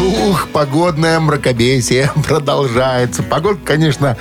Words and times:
Ух, 0.00 0.48
погодное 0.48 1.20
мракобесие 1.20 2.10
продолжается. 2.26 3.22
Погода, 3.22 3.58
конечно, 3.64 4.16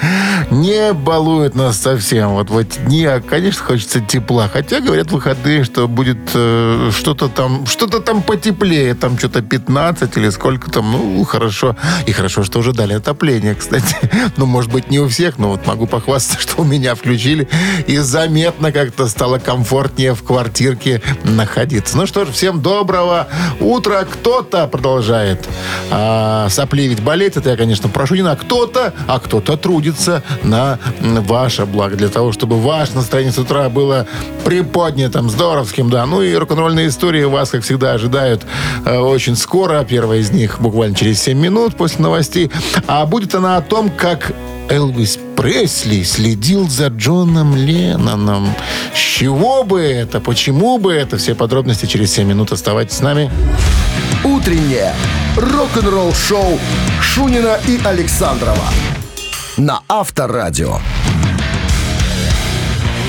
не 0.50 0.94
балует 0.94 1.56
нас 1.56 1.78
совсем. 1.78 2.30
Вот 2.30 2.50
в 2.50 2.58
эти 2.58 2.80
дни, 2.80 3.06
а, 3.06 3.22
конечно, 3.22 3.64
хочется 3.64 4.02
тепла. 4.02 4.50
Хотя 4.52 4.82
говорят 4.82 5.12
выходные, 5.12 5.64
что 5.64 5.88
будет 5.88 6.18
э, 6.34 6.92
что-то 6.94 7.30
там, 7.30 7.66
что-то 7.66 8.00
там 8.00 8.22
потеплее. 8.22 8.94
Там 8.96 9.18
что-то 9.18 9.42
15 9.42 10.18
или 10.18 10.30
сколько 10.30 10.70
там. 10.70 10.92
Ну, 10.92 11.24
хорошо. 11.24 11.78
И 12.06 12.12
хорошо, 12.12 12.44
что 12.44 12.60
уже 12.60 12.74
дали 12.74 12.94
отопление, 12.94 13.56
кстати. 13.60 13.96
Ну, 14.38 14.46
может 14.46 14.72
быть, 14.72 14.90
не 14.90 15.00
у 15.00 15.08
всех, 15.08 15.38
но 15.38 15.50
вот 15.50 15.66
могу 15.66 15.88
похвастаться, 15.88 16.42
что 16.42 16.62
у 16.62 16.66
меня 16.66 16.96
включили. 16.96 17.48
И 17.88 17.98
заметно 17.98 18.72
как-то 18.72 19.08
стало 19.08 19.40
комфортнее 19.40 20.14
в 20.14 20.24
квартирке 20.24 21.02
находиться. 21.24 21.96
Ну 21.96 22.06
что 22.06 22.26
ж, 22.26 22.30
всем 22.30 22.62
доброго 22.62 23.28
утра. 23.60 24.04
Кто-то 24.04 24.68
продолжает 24.68 25.48
а, 25.90 26.48
сопли 26.50 26.88
ведь 26.88 27.02
болеть, 27.02 27.38
это 27.38 27.50
я, 27.50 27.58
конечно, 27.58 27.90
прошу 27.90 28.16
не 28.16 28.22
на 28.22 28.36
кто-то, 28.36 28.94
а 29.08 29.20
кто-то 29.20 29.58
трудится 29.58 30.24
на 30.44 30.80
ваше 31.00 31.66
благо, 31.66 31.96
для 31.96 32.10
того, 32.10 32.32
чтобы 32.32 32.60
ваше 32.60 32.96
настроение 32.96 33.34
с 33.34 33.38
утра 33.38 33.70
было 33.70 34.08
приподнятым, 34.44 35.30
здоровским, 35.30 35.90
да. 35.90 36.06
Ну 36.06 36.22
и 36.22 36.34
рок-н-ролльные 36.34 36.88
истории 36.88 37.24
вас, 37.24 37.50
как 37.50 37.64
всегда, 37.64 37.94
ожидают 37.94 38.46
э, 38.86 38.98
очень 38.98 39.36
скоро. 39.36 39.84
Первая 39.84 40.20
из 40.20 40.32
них 40.32 40.60
буквально 40.60 40.96
через 40.96 41.22
7 41.22 41.38
минут 41.38 41.76
после 41.76 42.02
новостей. 42.02 42.52
А 42.88 43.06
будет 43.06 43.36
она 43.36 43.58
о 43.58 43.62
том, 43.62 43.90
как 43.90 44.34
Элвис 44.70 45.20
Пресли 45.36 46.04
следил 46.04 46.70
за 46.70 46.88
Джоном 46.88 47.56
Ленноном. 47.56 48.54
С 48.94 48.98
чего 48.98 49.64
бы 49.64 49.82
это? 49.82 50.20
Почему 50.20 50.78
бы 50.78 50.94
это? 50.94 51.18
Все 51.18 51.36
подробности 51.36 51.86
через 51.86 52.14
7 52.14 52.28
минут. 52.28 52.52
Оставайтесь 52.52 52.98
с 52.98 53.02
нами. 53.02 53.30
Утреннее 54.24 54.94
рок-н-ролл-шоу 55.36 56.60
Шунина 57.02 57.60
и 57.68 57.82
Александрова 57.84 58.68
на 59.58 59.82
Авторадио. 59.90 60.78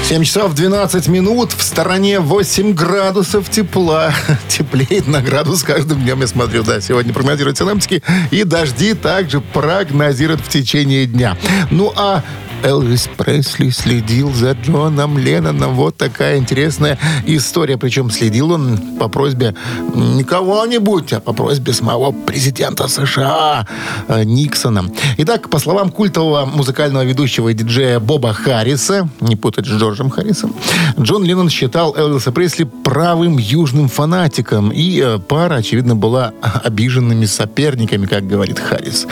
7 0.05 0.25
часов 0.25 0.55
12 0.55 1.09
минут. 1.09 1.53
В 1.53 1.63
стороне 1.63 2.19
8 2.19 2.73
градусов 2.73 3.51
тепла. 3.51 4.15
Теплеет 4.49 5.07
на 5.07 5.21
градус 5.21 5.63
каждым 5.63 6.01
днем, 6.01 6.21
я 6.23 6.27
смотрю. 6.27 6.63
Да, 6.63 6.81
сегодня 6.81 7.13
прогнозируют 7.13 7.59
синаптики. 7.59 8.03
И 8.31 8.45
дожди 8.45 8.95
также 8.95 9.43
прогнозируют 9.43 10.41
в 10.41 10.49
течение 10.49 11.05
дня. 11.05 11.37
Ну, 11.71 11.93
а 11.95 12.23
Элвис 12.63 13.09
Пресли 13.17 13.71
следил 13.71 14.33
за 14.33 14.53
Джоном 14.53 15.19
Ленноном. 15.19 15.75
Вот 15.75 15.97
такая 15.97 16.39
интересная 16.39 16.99
история. 17.27 17.77
Причем 17.77 18.11
следил 18.11 18.53
он 18.53 18.79
по 18.99 19.09
просьбе 19.09 19.55
не 19.95 20.25
кого-нибудь, 20.25 21.13
а 21.13 21.21
по 21.21 21.33
просьбе 21.33 21.73
самого 21.73 22.13
президента 22.13 22.89
США 22.89 23.67
э, 24.09 24.25
Никсона. 24.25 24.85
Итак, 25.19 25.51
по 25.51 25.59
словам 25.59 25.91
культового 25.91 26.47
музыкального 26.47 27.03
ведущего 27.05 27.49
и 27.49 27.55
диджея 27.55 27.99
Боба 27.99 28.33
Харриса, 28.33 29.09
не 29.21 29.37
путать 29.37 29.67
с 29.67 29.71
Джорджем 29.71 30.11
Харрисом, 30.11 30.55
Джон 30.99 31.25
Леннон 31.25 31.51
считал 31.51 31.95
Элвиса 31.97 32.33
Пресли 32.33 32.65
правым 32.65 33.39
южным 33.39 33.89
фанатиком. 33.89 34.71
И 34.71 35.01
э, 35.05 35.19
пара, 35.19 35.57
очевидно, 35.57 35.97
была 35.97 36.33
обиженными 36.65 37.27
соперниками, 37.27 38.07
как 38.07 38.27
говорит 38.27 38.59
Харрис. 38.59 39.07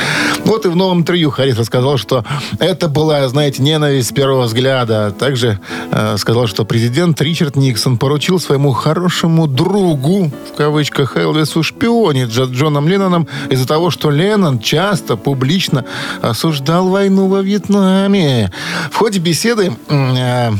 Вот 0.45 0.67
и 0.67 0.69
в 0.69 0.77
новом 0.77 1.01
интервью 1.01 1.31
Харрис 1.31 1.59
рассказал, 1.59 1.97
что 1.99 2.25
это 2.59 2.89
была, 2.89 3.29
знаете, 3.29 3.40
знаете, 3.41 3.63
ненависть 3.63 4.11
с 4.11 4.13
первого 4.13 4.43
взгляда. 4.43 5.15
Также 5.19 5.59
э, 5.91 6.19
сказал, 6.19 6.47
что 6.47 6.67
президент 6.67 7.19
Ричард 7.23 7.57
Никсон 7.57 7.97
поручил 7.97 8.39
своему 8.39 8.73
хорошему 8.73 9.47
другу, 9.47 10.31
в 10.53 10.57
кавычках, 10.59 11.17
Элвису 11.17 11.63
шпионить 11.63 12.31
за 12.35 12.43
Джоном 12.43 12.87
Ленноном 12.87 13.27
из-за 13.49 13.67
того, 13.67 13.89
что 13.89 14.11
Леннон 14.11 14.59
часто 14.59 15.17
публично 15.17 15.87
осуждал 16.21 16.91
войну 16.91 17.29
во 17.29 17.41
Вьетнаме. 17.41 18.53
В 18.93 18.97
ходе 18.97 19.21
беседы 19.21 19.73
э, 19.89 20.51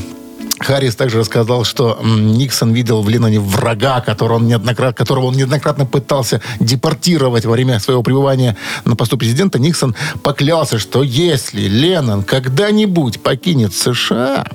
Харрис 0.61 0.95
также 0.95 1.19
рассказал, 1.19 1.65
что 1.65 1.99
Никсон 2.03 2.73
видел 2.73 3.03
в 3.03 3.09
Ленноне 3.09 3.41
врага, 3.41 4.01
которого 4.01 4.37
он, 4.37 4.47
неоднократно, 4.47 4.95
которого 4.95 5.27
он 5.27 5.35
неоднократно 5.35 5.87
пытался 5.87 6.43
депортировать 6.61 7.47
во 7.47 7.53
время 7.53 7.81
своего 7.81 8.03
пребывания 8.03 8.57
на 8.85 8.95
посту 8.95 9.17
президента. 9.17 9.59
Никсон 9.59 9.95
поклялся, 10.23 10.79
что 10.79 11.03
если 11.03 11.63
Леннон 11.63 12.23
когда-нибудь 12.23 13.23
покинет 13.23 13.75
США, 13.75 14.47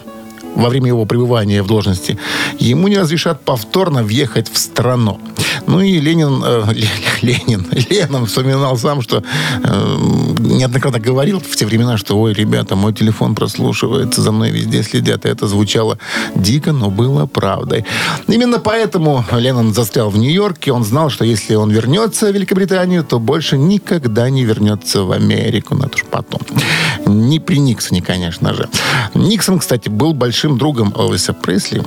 во 0.56 0.70
время 0.70 0.88
его 0.88 1.06
пребывания 1.06 1.62
в 1.62 1.68
должности, 1.68 2.18
ему 2.60 2.88
не 2.88 2.98
разрешат 2.98 3.42
повторно 3.42 4.04
въехать 4.04 4.52
в 4.52 4.58
страну. 4.58 5.20
Ну 5.68 5.82
и 5.82 6.00
Ленин, 6.00 6.44
э, 6.46 6.74
Ленин, 7.22 7.68
Ленин 7.72 8.26
вспоминал 8.26 8.78
сам, 8.78 9.02
что 9.02 9.24
э, 9.64 9.96
неоднократно 10.40 11.00
говорил 11.00 11.40
в 11.40 11.56
те 11.56 11.66
времена, 11.66 11.98
что, 11.98 12.20
ой, 12.20 12.34
ребята, 12.34 12.76
мой 12.76 12.94
телефон 12.94 13.36
прослушивается, 13.36 14.22
за 14.22 14.32
мной 14.32 14.52
везде 14.52 14.84
следят. 14.84 15.26
И 15.26 15.30
это 15.30 15.48
звучало 15.48 15.98
дико, 16.36 16.72
но 16.72 16.90
было 16.90 17.26
правдой. 17.26 17.86
Именно 18.28 18.60
поэтому 18.60 19.26
Леннон 19.32 19.74
застрял 19.74 20.10
в 20.10 20.18
Нью-Йорке. 20.18 20.72
Он 20.72 20.84
знал, 20.84 21.10
что 21.10 21.26
если 21.26 21.56
он 21.56 21.72
вернется 21.72 22.32
в 22.32 22.36
Великобританию, 22.36 23.04
то 23.04 23.20
больше 23.20 23.58
никогда 23.58 24.30
не 24.30 24.46
вернется 24.46 25.04
в 25.04 25.12
Америку. 25.12 25.76
Ну, 25.76 25.86
это 25.86 25.96
уж 25.96 26.04
потом. 26.06 26.42
Не 27.06 27.40
при 27.40 27.60
Никсоне, 27.60 28.02
конечно 28.02 28.54
же. 28.54 28.70
Никсон, 29.14 29.60
кстати, 29.60 29.90
был 29.90 30.14
большим 30.14 30.45
другом 30.48 30.94
Элвиса 30.96 31.34
Пресли. 31.34 31.84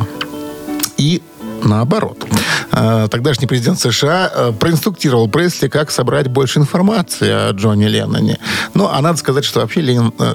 И 0.97 1.23
наоборот. 1.63 2.27
А, 2.71 3.09
тогдашний 3.09 3.47
президент 3.47 3.79
США 3.81 4.31
э, 4.33 4.53
проинструктировал 4.53 5.29
Пресли, 5.29 5.69
как 5.69 5.91
собрать 5.91 6.29
больше 6.29 6.59
информации 6.59 7.29
о 7.29 7.51
Джонни 7.53 7.87
Ленноне. 7.87 8.39
Ну, 8.75 8.89
а 8.91 9.01
надо 9.01 9.19
сказать, 9.19 9.45
что 9.45 9.61
вообще 9.61 9.81
Ленин, 9.81 10.13
э, 10.19 10.35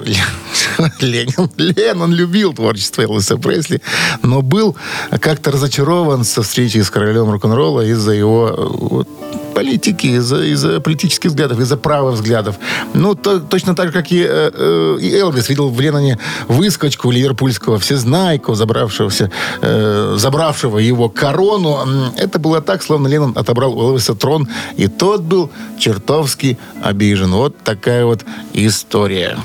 Ленин, 1.00 1.50
Леннон 1.56 2.12
любил 2.12 2.52
творчество 2.52 3.02
Элвиса 3.02 3.36
Пресли, 3.36 3.80
но 4.22 4.42
был 4.42 4.76
как-то 5.20 5.52
разочарован 5.52 6.24
со 6.24 6.42
встречи 6.42 6.78
с 6.78 6.90
королем 6.90 7.30
рок-н-ролла 7.30 7.82
из-за 7.82 8.12
его 8.12 9.04
э, 9.06 9.43
политики, 9.54 10.06
из-за 10.06 10.42
из 10.42 10.82
политических 10.82 11.30
взглядов, 11.30 11.60
из-за 11.60 11.76
правых 11.76 12.14
взглядов. 12.14 12.56
Ну, 12.94 13.14
то, 13.14 13.40
точно 13.40 13.74
так 13.74 13.86
же, 13.86 13.92
как 13.92 14.12
и, 14.12 14.20
э, 14.20 14.50
э, 14.52 14.96
и 15.00 15.14
Элвис 15.14 15.48
видел 15.48 15.70
в 15.70 15.80
Ленноне 15.80 16.18
выскочку 16.48 17.10
ливерпульского 17.10 17.78
всезнайку, 17.78 18.54
забравшегося, 18.54 19.30
э, 19.62 20.14
забравшего 20.18 20.78
его 20.78 21.08
корону. 21.08 21.78
Это 22.16 22.38
было 22.38 22.60
так, 22.60 22.82
словно 22.82 23.08
Леннон 23.08 23.32
отобрал 23.36 23.78
у 23.78 23.90
Элвиса 23.90 24.14
трон, 24.14 24.48
и 24.76 24.88
тот 24.88 25.22
был 25.22 25.50
чертовски 25.78 26.58
обижен. 26.82 27.32
Вот 27.32 27.56
такая 27.64 28.04
вот 28.04 28.24
история. 28.52 29.38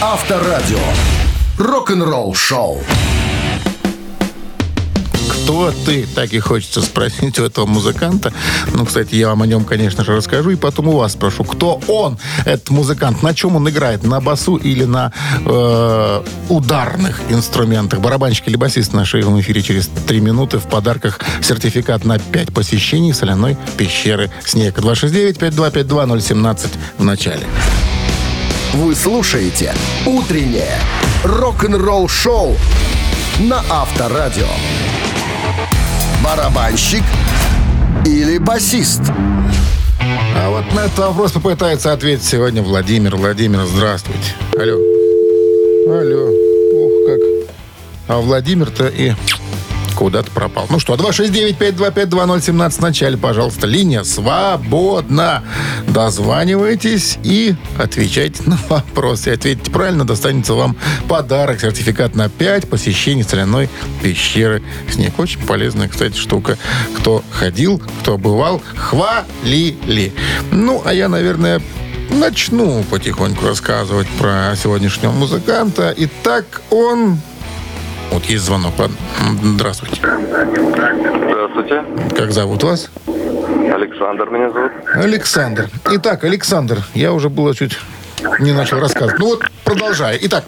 Авторадио. 0.00 0.78
Рок-н-ролл 1.58 2.34
шоу 2.34 2.80
кто 5.44 5.72
ты? 5.84 6.06
Так 6.14 6.32
и 6.32 6.38
хочется 6.38 6.80
спросить 6.80 7.38
у 7.38 7.44
этого 7.44 7.66
музыканта. 7.66 8.32
Ну, 8.72 8.86
кстати, 8.86 9.14
я 9.14 9.28
вам 9.28 9.42
о 9.42 9.46
нем, 9.46 9.64
конечно 9.64 10.02
же, 10.02 10.16
расскажу. 10.16 10.50
И 10.50 10.56
потом 10.56 10.88
у 10.88 10.96
вас 10.96 11.12
спрошу, 11.12 11.44
кто 11.44 11.80
он, 11.86 12.18
этот 12.46 12.70
музыкант? 12.70 13.22
На 13.22 13.34
чем 13.34 13.56
он 13.56 13.68
играет? 13.68 14.04
На 14.04 14.20
басу 14.20 14.56
или 14.56 14.84
на 14.84 15.12
э, 15.44 16.22
ударных 16.48 17.20
инструментах? 17.28 18.00
Барабанщик 18.00 18.48
или 18.48 18.56
басист 18.56 18.92
в 18.94 19.40
эфире 19.40 19.62
через 19.62 19.88
три 20.06 20.20
минуты. 20.20 20.58
В 20.58 20.64
подарках 20.64 21.20
сертификат 21.42 22.04
на 22.04 22.18
5 22.18 22.54
посещений 22.54 23.12
соляной 23.12 23.58
пещеры 23.76 24.30
«Снег». 24.46 24.78
269-5252-017 24.78 26.68
в 26.98 27.04
начале. 27.04 27.46
Вы 28.72 28.94
слушаете 28.94 29.74
«Утреннее 30.06 30.80
рок-н-ролл-шоу» 31.22 32.56
на 33.40 33.62
Авторадио 33.68 34.48
барабанщик 36.24 37.02
или 38.06 38.38
басист? 38.38 39.02
А 40.36 40.48
вот 40.48 40.72
на 40.74 40.86
этот 40.86 40.98
вопрос 40.98 41.32
попытается 41.32 41.92
ответить 41.92 42.24
сегодня 42.24 42.62
Владимир. 42.62 43.16
Владимир, 43.16 43.64
здравствуйте. 43.66 44.34
Алло. 44.58 44.78
Алло. 45.86 46.30
Ух, 46.74 46.92
как. 47.06 47.20
А 48.08 48.20
Владимир-то 48.20 48.86
и 48.88 49.12
куда-то 49.94 50.30
пропал. 50.30 50.66
Ну 50.70 50.78
что, 50.78 50.94
269-525-2017 50.94 52.70
в 52.70 52.80
начале, 52.80 53.16
пожалуйста. 53.16 53.66
Линия 53.66 54.02
свободна. 54.04 55.42
Дозванивайтесь 55.88 57.18
и 57.22 57.54
отвечайте 57.78 58.42
на 58.44 58.58
вопросы. 58.68 59.28
Ответите 59.28 59.70
правильно, 59.70 60.04
достанется 60.04 60.54
вам 60.54 60.76
подарок. 61.08 61.60
Сертификат 61.60 62.14
на 62.14 62.28
5 62.28 62.68
посещений 62.68 63.24
соляной 63.24 63.68
пещеры 64.02 64.62
Снег. 64.90 65.18
Очень 65.18 65.40
полезная, 65.46 65.88
кстати, 65.88 66.16
штука. 66.16 66.58
Кто 66.96 67.24
ходил, 67.30 67.80
кто 68.00 68.18
бывал, 68.18 68.60
хвалили. 68.74 70.12
Ну, 70.50 70.82
а 70.84 70.92
я, 70.92 71.08
наверное, 71.08 71.60
начну 72.10 72.82
потихоньку 72.84 73.46
рассказывать 73.46 74.08
про 74.18 74.54
сегодняшнего 74.56 75.12
музыканта. 75.12 75.94
Итак, 75.96 76.62
он 76.70 77.18
Вот 78.14 78.26
есть 78.26 78.44
звонок. 78.44 78.74
Ладно. 78.78 78.96
Здравствуйте. 79.42 79.96
Здравствуйте. 80.00 81.82
Как 82.16 82.30
зовут 82.30 82.62
вас? 82.62 82.88
Александр 83.08 84.30
меня 84.30 84.52
зовут. 84.52 84.70
Александр. 84.94 85.68
Итак, 85.90 86.22
Александр, 86.22 86.78
я 86.94 87.12
уже 87.12 87.28
было 87.28 87.56
чуть 87.56 87.76
не 88.38 88.52
начал 88.52 88.78
рассказывать. 88.78 89.18
Ну 89.18 89.26
вот, 89.26 89.42
продолжаю. 89.64 90.16
Итак, 90.22 90.44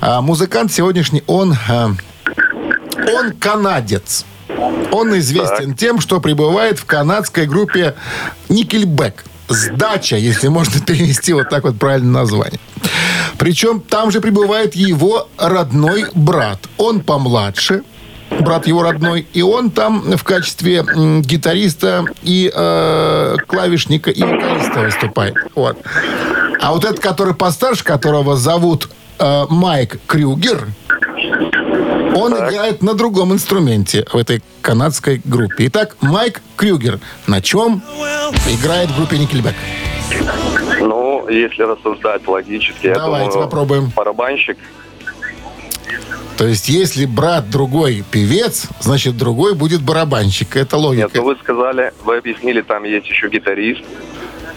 а, 0.00 0.20
музыкант 0.20 0.72
сегодняшний, 0.72 1.24
он, 1.26 1.56
а, 1.68 1.90
он 2.96 3.32
канадец. 3.40 4.24
Он 4.92 5.18
известен 5.18 5.70
так. 5.70 5.76
тем, 5.76 6.00
что 6.00 6.20
пребывает 6.20 6.78
в 6.78 6.84
канадской 6.84 7.46
группе 7.46 7.96
Nickelback. 8.48 9.14
Сдача, 9.48 10.14
если 10.14 10.46
можно 10.46 10.80
перевести 10.80 11.32
вот 11.32 11.48
так 11.48 11.64
вот 11.64 11.76
правильное 11.76 12.20
название. 12.20 12.60
Причем 13.44 13.82
там 13.82 14.10
же 14.10 14.22
пребывает 14.22 14.74
его 14.74 15.28
родной 15.36 16.06
брат. 16.14 16.60
Он 16.78 17.00
помладше, 17.00 17.82
брат 18.40 18.66
его 18.66 18.82
родной, 18.82 19.26
и 19.34 19.42
он 19.42 19.70
там 19.70 20.00
в 20.16 20.24
качестве 20.24 20.82
гитариста 21.20 22.06
и 22.22 22.50
э, 22.50 23.36
клавишника 23.46 24.10
и 24.10 24.22
вокалиста 24.22 24.80
выступает. 24.80 25.34
Вот. 25.54 25.76
А 26.58 26.72
вот 26.72 26.86
этот, 26.86 27.00
который 27.00 27.34
постарше, 27.34 27.84
которого 27.84 28.34
зовут 28.38 28.88
э, 29.18 29.44
Майк 29.50 29.98
Крюгер, 30.06 30.68
он 32.16 32.32
так. 32.32 32.50
играет 32.50 32.82
на 32.82 32.94
другом 32.94 33.34
инструменте 33.34 34.06
в 34.10 34.16
этой 34.16 34.42
канадской 34.62 35.20
группе. 35.22 35.66
Итак, 35.66 35.96
Майк 36.00 36.40
Крюгер 36.56 36.98
на 37.26 37.42
чем 37.42 37.82
играет 38.48 38.88
в 38.88 38.96
группе 38.96 39.18
Никельбек? 39.18 39.54
Ну, 41.24 41.30
если 41.30 41.62
рассуждать 41.62 42.26
логически, 42.26 42.92
Давайте 42.92 43.26
я 43.26 43.32
думаю, 43.32 43.48
попробуем. 43.48 43.92
барабанщик. 43.96 44.58
То 46.36 46.46
есть, 46.46 46.68
если 46.68 47.06
брат 47.06 47.48
другой 47.48 48.04
певец, 48.10 48.66
значит, 48.80 49.16
другой 49.16 49.54
будет 49.54 49.82
барабанщик. 49.82 50.56
Это 50.56 50.76
логика. 50.76 51.04
Нет, 51.04 51.14
ну 51.14 51.24
вы 51.24 51.36
сказали, 51.36 51.94
вы 52.04 52.18
объяснили, 52.18 52.60
там 52.60 52.84
есть 52.84 53.06
еще 53.06 53.28
гитарист. 53.28 53.82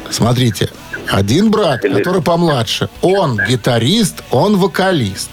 Смотрите, 0.09 0.69
один 1.07 1.51
брат, 1.51 1.85
Или... 1.85 1.93
который 1.93 2.21
помладше, 2.21 2.89
он 3.01 3.39
гитарист, 3.47 4.23
он 4.31 4.57
вокалист. 4.57 5.29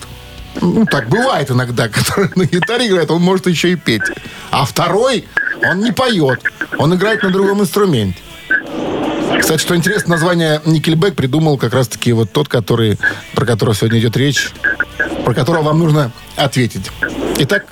Ну, 0.61 0.85
так 0.85 1.09
бывает 1.09 1.51
иногда, 1.51 1.89
который 1.89 2.31
на 2.37 2.45
гитаре 2.45 2.89
играет, 2.89 3.11
он 3.11 3.23
может 3.23 3.47
еще 3.47 3.73
и 3.73 3.77
петь. 3.77 4.03
А 4.51 4.65
второй, 4.67 5.25
он 5.69 5.81
не 5.81 5.93
поет, 5.93 6.41
он 6.79 6.95
играет 6.95 7.23
на 7.23 7.31
другом 7.31 7.63
инструменте. 7.63 8.19
Кстати, 9.41 9.61
что 9.61 9.77
интересно, 9.77 10.11
название 10.13 10.61
Никельбек 10.65 11.15
придумал 11.15 11.59
как 11.59 11.75
раз-таки 11.75 12.13
вот 12.13 12.33
тот, 12.33 12.49
который, 12.49 12.99
про 13.35 13.47
которого 13.47 13.75
сегодня 13.75 13.99
идет 13.99 14.17
речь, 14.17 14.53
про 15.25 15.35
которого 15.35 15.63
вам 15.63 15.79
нужно 15.79 16.13
ответить. 16.37 16.91
Итак, 17.39 17.67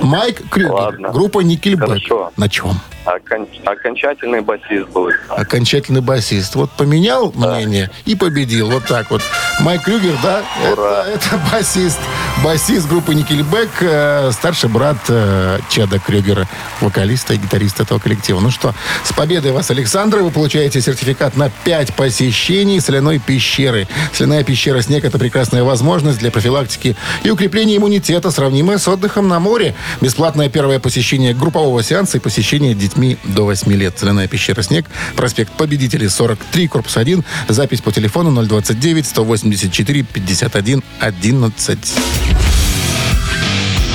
Майк 0.00 0.42
Крюгер, 0.50 0.72
Ладно. 0.72 1.10
группа 1.10 1.40
Никельбек. 1.40 1.88
Хорошо. 1.88 2.30
На 2.36 2.48
чем? 2.48 2.80
Окон... 3.08 3.48
Окончательный 3.64 4.42
басист 4.42 4.88
был. 4.90 5.10
Окончательный 5.28 6.02
басист. 6.02 6.54
Вот 6.54 6.70
поменял 6.72 7.32
да. 7.32 7.54
мнение 7.54 7.90
и 8.04 8.14
победил. 8.14 8.70
Вот 8.70 8.84
так 8.86 9.10
вот. 9.10 9.22
Майк 9.60 9.82
Крюгер, 9.82 10.14
да, 10.22 10.42
это, 10.62 11.06
это 11.14 11.40
басист. 11.50 11.98
Басист 12.44 12.88
группы 12.88 13.14
Никельбек, 13.14 13.70
э, 13.80 14.30
старший 14.32 14.68
брат 14.68 14.98
э, 15.08 15.58
Чеда 15.70 15.98
Крюгера, 15.98 16.46
вокалиста 16.80 17.34
и 17.34 17.38
гитариста 17.38 17.82
этого 17.82 17.98
коллектива. 17.98 18.40
Ну 18.40 18.50
что, 18.50 18.74
с 19.04 19.12
победой 19.12 19.52
вас, 19.52 19.70
Александр. 19.70 20.18
Вы 20.18 20.30
получаете 20.30 20.80
сертификат 20.80 21.36
на 21.36 21.50
5 21.50 21.94
посещений 21.94 22.80
соляной 22.80 23.18
пещеры. 23.18 23.88
Соляная 24.12 24.44
пещера 24.44 24.82
«Снег»— 24.82 25.04
это 25.06 25.18
прекрасная 25.18 25.64
возможность 25.64 26.18
для 26.18 26.30
профилактики 26.30 26.94
и 27.22 27.30
укрепления 27.30 27.78
иммунитета, 27.78 28.30
сравнимая 28.30 28.78
с 28.78 28.86
отдыхом 28.86 29.28
на 29.28 29.40
море. 29.40 29.74
Бесплатное 30.00 30.48
первое 30.48 30.78
посещение 30.78 31.34
группового 31.34 31.82
сеанса 31.82 32.18
и 32.18 32.20
посещение 32.20 32.74
детьми 32.74 32.97
до 33.24 33.44
8 33.44 33.72
лет. 33.72 33.98
Соляная 33.98 34.28
пещера 34.28 34.62
«Снег», 34.62 34.86
проспект 35.16 35.52
Победителей, 35.52 36.08
43, 36.08 36.68
корпус 36.68 36.96
1. 36.96 37.24
Запись 37.48 37.80
по 37.80 37.92
телефону 37.92 38.44
029 38.44 39.06
184 39.06 40.02
51 40.02 40.82
11. 41.00 41.78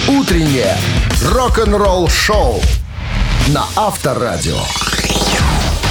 Утреннее 0.07 0.77
рок-н-ролл-шоу 1.31 2.61
на 3.49 3.65
Авторадио. 3.75 4.59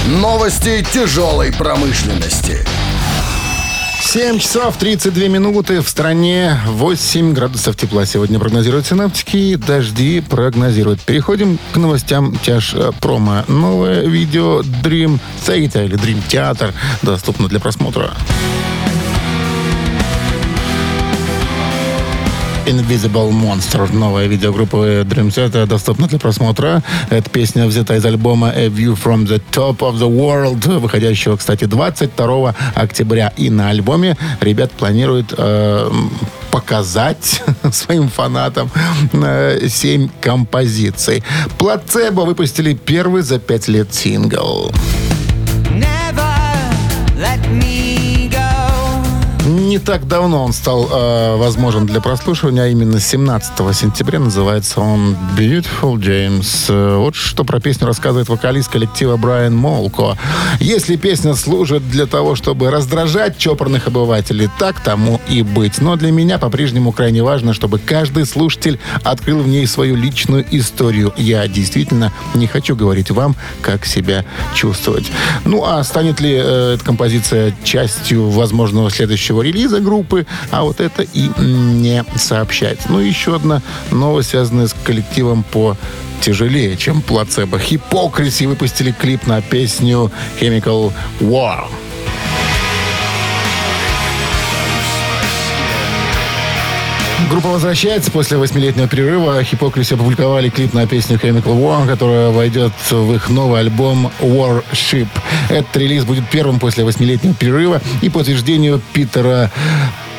Новости 0.07 0.85
тяжелой 0.93 1.51
промышленности. 1.51 2.65
7 4.13 4.37
часов 4.37 4.77
32 4.77 5.27
минуты. 5.27 5.81
В 5.81 5.89
стране 5.89 6.59
8 6.67 7.33
градусов 7.33 7.75
тепла. 7.75 8.05
Сегодня 8.05 8.37
прогнозируют 8.37 8.85
синаптики. 8.85 9.55
Дожди 9.55 10.21
прогнозируют. 10.21 11.01
Переходим 11.01 11.57
к 11.71 11.77
новостям 11.77 12.35
тяж 12.35 12.75
э, 12.75 12.91
промо. 13.01 13.43
Новое 13.47 14.05
видео 14.05 14.61
Dream 14.61 15.19
Theater 15.47 15.85
или 15.85 15.97
Dream 15.97 16.21
Theater 16.29 16.75
доступно 17.01 17.47
для 17.47 17.59
просмотра. 17.59 18.11
Invisible 22.65 23.31
Monster. 23.31 23.93
Новая 23.93 24.27
видеогруппа 24.27 25.01
Dream 25.03 25.27
Theater 25.27 25.65
доступна 25.65 26.07
для 26.07 26.19
просмотра. 26.19 26.81
Эта 27.09 27.29
песня 27.29 27.65
взята 27.65 27.95
из 27.95 28.05
альбома 28.05 28.49
A 28.49 28.67
View 28.67 28.97
from 29.01 29.25
the 29.25 29.41
Top 29.51 29.79
of 29.79 29.95
the 29.95 30.09
World, 30.09 30.79
выходящего, 30.79 31.35
кстати, 31.35 31.65
22 31.65 32.55
октября. 32.75 33.33
И 33.37 33.49
на 33.49 33.69
альбоме 33.69 34.17
ребят 34.41 34.71
планируют 34.71 35.33
э, 35.37 35.91
показать 36.51 37.41
своим 37.71 38.09
фанатам 38.09 38.69
э, 39.11 39.67
7 39.67 40.09
композиций. 40.21 41.23
Плацебо 41.57 42.21
выпустили 42.21 42.73
первый 42.73 43.23
за 43.23 43.39
5 43.39 43.67
лет 43.67 43.93
сингл. 43.93 44.71
Не 49.73 49.79
так 49.79 50.07
давно 50.07 50.45
он 50.45 50.53
стал 50.53 50.87
э, 50.87 51.35
возможен 51.35 51.87
для 51.87 51.99
прослушивания, 51.99 52.61
а 52.61 52.67
именно 52.67 52.99
17 52.99 53.75
сентября. 53.75 54.19
Называется 54.19 54.81
он 54.81 55.17
Beautiful 55.35 55.95
James. 55.95 56.65
Э, 56.69 56.97
вот 56.97 57.15
что 57.15 57.43
про 57.43 57.59
песню 57.59 57.87
рассказывает 57.87 58.29
вокалист 58.29 58.69
коллектива 58.69 59.17
Брайан 59.17 59.55
Молко. 59.55 60.15
Если 60.59 60.95
песня 60.95 61.33
служит 61.33 61.89
для 61.89 62.05
того, 62.05 62.35
чтобы 62.35 62.69
раздражать 62.69 63.39
чопорных 63.39 63.87
обывателей, 63.87 64.47
так 64.59 64.79
тому 64.79 65.19
и 65.27 65.41
быть. 65.41 65.81
Но 65.81 65.95
для 65.95 66.11
меня 66.11 66.37
по-прежнему 66.37 66.91
крайне 66.91 67.23
важно, 67.23 67.55
чтобы 67.55 67.79
каждый 67.79 68.27
слушатель 68.27 68.79
открыл 69.03 69.39
в 69.39 69.47
ней 69.47 69.65
свою 69.65 69.95
личную 69.95 70.45
историю. 70.51 71.15
Я 71.17 71.47
действительно 71.47 72.13
не 72.35 72.45
хочу 72.45 72.75
говорить 72.75 73.09
вам, 73.09 73.35
как 73.63 73.87
себя 73.87 74.23
чувствовать. 74.53 75.11
Ну, 75.45 75.65
а 75.65 75.83
станет 75.83 76.21
ли 76.21 76.35
э, 76.35 76.75
эта 76.75 76.85
композиция 76.85 77.55
частью 77.63 78.29
возможного 78.29 78.91
следующего 78.91 79.41
релиза? 79.41 79.62
Релиза 79.63 79.79
группы, 79.79 80.25
а 80.51 80.63
вот 80.63 80.79
это 80.79 81.03
и 81.03 81.29
не 81.39 82.03
сообщается. 82.15 82.91
Ну, 82.91 82.99
еще 82.99 83.35
одна 83.35 83.61
новость, 83.91 84.29
связанная 84.29 84.67
с 84.67 84.75
коллективом 84.83 85.43
по 85.43 85.77
тяжелее, 86.21 86.75
чем 86.77 87.01
плацебо. 87.01 87.59
Хипокриси 87.59 88.45
выпустили 88.45 88.91
клип 88.91 89.27
на 89.27 89.41
песню 89.41 90.11
Chemical 90.39 90.91
War. 91.19 91.65
Группа 97.33 97.47
возвращается 97.47 98.11
после 98.11 98.37
восьмилетнего 98.37 98.87
перерыва. 98.87 99.43
Хипокриси 99.43 99.95
опубликовали 99.95 100.49
клип 100.49 100.75
на 100.75 100.85
песню 100.85 101.17
Chemical 101.17 101.59
War, 101.59 101.87
которая 101.87 102.29
войдет 102.29 102.73
в 102.91 103.11
их 103.15 103.27
новый 103.27 103.61
альбом 103.61 104.11
Warship. 104.19 105.07
Этот 105.49 105.75
релиз 105.77 106.05
будет 106.05 106.29
первым 106.29 106.59
после 106.59 106.83
восьмилетнего 106.83 107.33
перерыва. 107.33 107.81
И 108.03 108.09
по 108.09 108.19
утверждению 108.19 108.79
Питера 108.93 109.49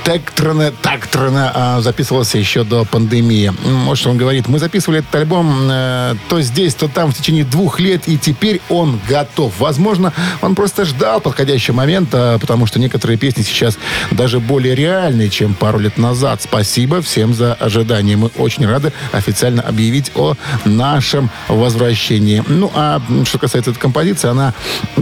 Тектрона, 0.04 0.70
Тактрона 0.70 1.50
а, 1.54 1.80
записывался 1.80 2.36
еще 2.36 2.62
до 2.62 2.84
пандемии. 2.84 3.52
Вот 3.86 3.96
что 3.96 4.10
он 4.10 4.18
говорит. 4.18 4.48
Мы 4.48 4.58
записывали 4.58 5.00
этот 5.00 5.14
альбом 5.14 5.68
э, 5.70 6.14
то 6.28 6.42
здесь, 6.42 6.74
то 6.74 6.88
там 6.88 7.10
в 7.10 7.16
течение 7.16 7.44
двух 7.44 7.80
лет, 7.80 8.06
и 8.06 8.18
теперь 8.18 8.60
он 8.68 9.00
готов. 9.08 9.58
Возможно, 9.58 10.12
он 10.42 10.54
просто 10.54 10.84
ждал 10.84 11.20
подходящего 11.20 11.76
момента, 11.76 12.36
потому 12.38 12.66
что 12.66 12.78
некоторые 12.78 13.16
песни 13.16 13.42
сейчас 13.42 13.78
даже 14.10 14.40
более 14.40 14.74
реальные, 14.74 15.30
чем 15.30 15.54
пару 15.54 15.78
лет 15.78 15.96
назад. 15.96 16.42
Спасибо 16.42 17.00
всем 17.00 17.32
за 17.32 17.54
ожидание. 17.54 18.16
Мы 18.16 18.28
очень 18.36 18.66
рады 18.66 18.92
официально 19.12 19.62
объявить 19.62 20.12
о 20.14 20.34
нашем 20.66 21.30
возвращении. 21.48 22.44
Ну, 22.46 22.70
а 22.74 23.00
что 23.24 23.38
касается 23.38 23.70
этой 23.70 23.80
композиции, 23.80 24.28
она 24.28 24.52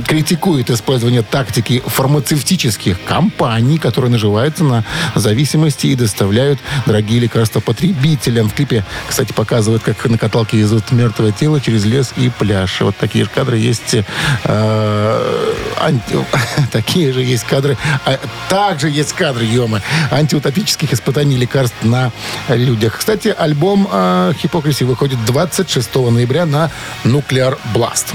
критикует 0.07 0.71
использование 0.71 1.23
тактики 1.23 1.83
фармацевтических 1.85 3.03
компаний, 3.05 3.79
которые 3.79 4.13
наживаются 4.13 4.63
на 4.63 4.85
зависимости 5.15 5.89
и 5.89 5.95
доставляют 5.95 6.59
дорогие 6.87 7.21
лекарства 7.21 7.61
потребителям. 7.61 8.49
В 8.49 8.55
клипе, 8.55 8.85
кстати, 9.09 9.33
показывают, 9.33 9.83
как 9.83 10.05
на 10.07 10.19
каталке 10.19 10.57
везут 10.57 10.91
мертвое 10.93 11.33
тело 11.33 11.61
через 11.61 11.85
лес 11.85 12.13
и 12.17 12.31
пляж. 12.31 12.81
Вот 12.81 12.97
такие 12.97 13.25
же 13.25 13.31
кадры 13.31 13.59
есть. 13.59 13.97
Э, 14.45 15.55
анти... 15.81 16.17
Такие 16.73 17.13
же 17.13 17.23
есть 17.23 17.45
кадры. 17.45 17.77
А, 18.05 18.19
также 18.49 18.89
есть 18.89 19.13
кадры, 19.13 19.45
ема, 19.45 19.83
антиутопических 20.11 20.93
испытаний 20.93 21.37
лекарств 21.37 21.77
на 21.83 22.13
людях. 22.49 22.99
Кстати, 22.99 23.35
альбом 23.37 23.89
э, 23.91 24.33
«Хипокриси» 24.39 24.85
выходит 24.85 25.23
26 25.27 25.95
ноября 25.95 26.47
на 26.47 26.71
«Нуклеар 27.05 27.59
Бласт» 27.75 28.15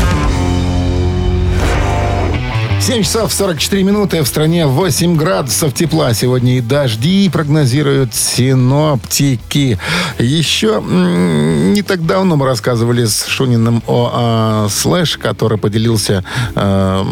7 2.81 3.03
часов 3.03 3.31
44 3.31 3.83
минуты. 3.83 4.23
В 4.23 4.27
стране 4.27 4.65
8 4.65 5.15
градусов 5.15 5.71
тепла. 5.71 6.15
Сегодня 6.15 6.57
и 6.57 6.61
дожди 6.61 7.29
прогнозируют 7.29 8.15
синоптики. 8.15 9.77
Еще 10.17 10.81
не 10.83 11.83
так 11.83 12.03
давно 12.03 12.37
мы 12.37 12.47
рассказывали 12.47 13.05
с 13.05 13.27
Шуниным 13.27 13.83
о, 13.85 14.65
о 14.65 14.69
Слэш, 14.69 15.17
который 15.17 15.59
поделился 15.59 16.25
э, 16.55 17.03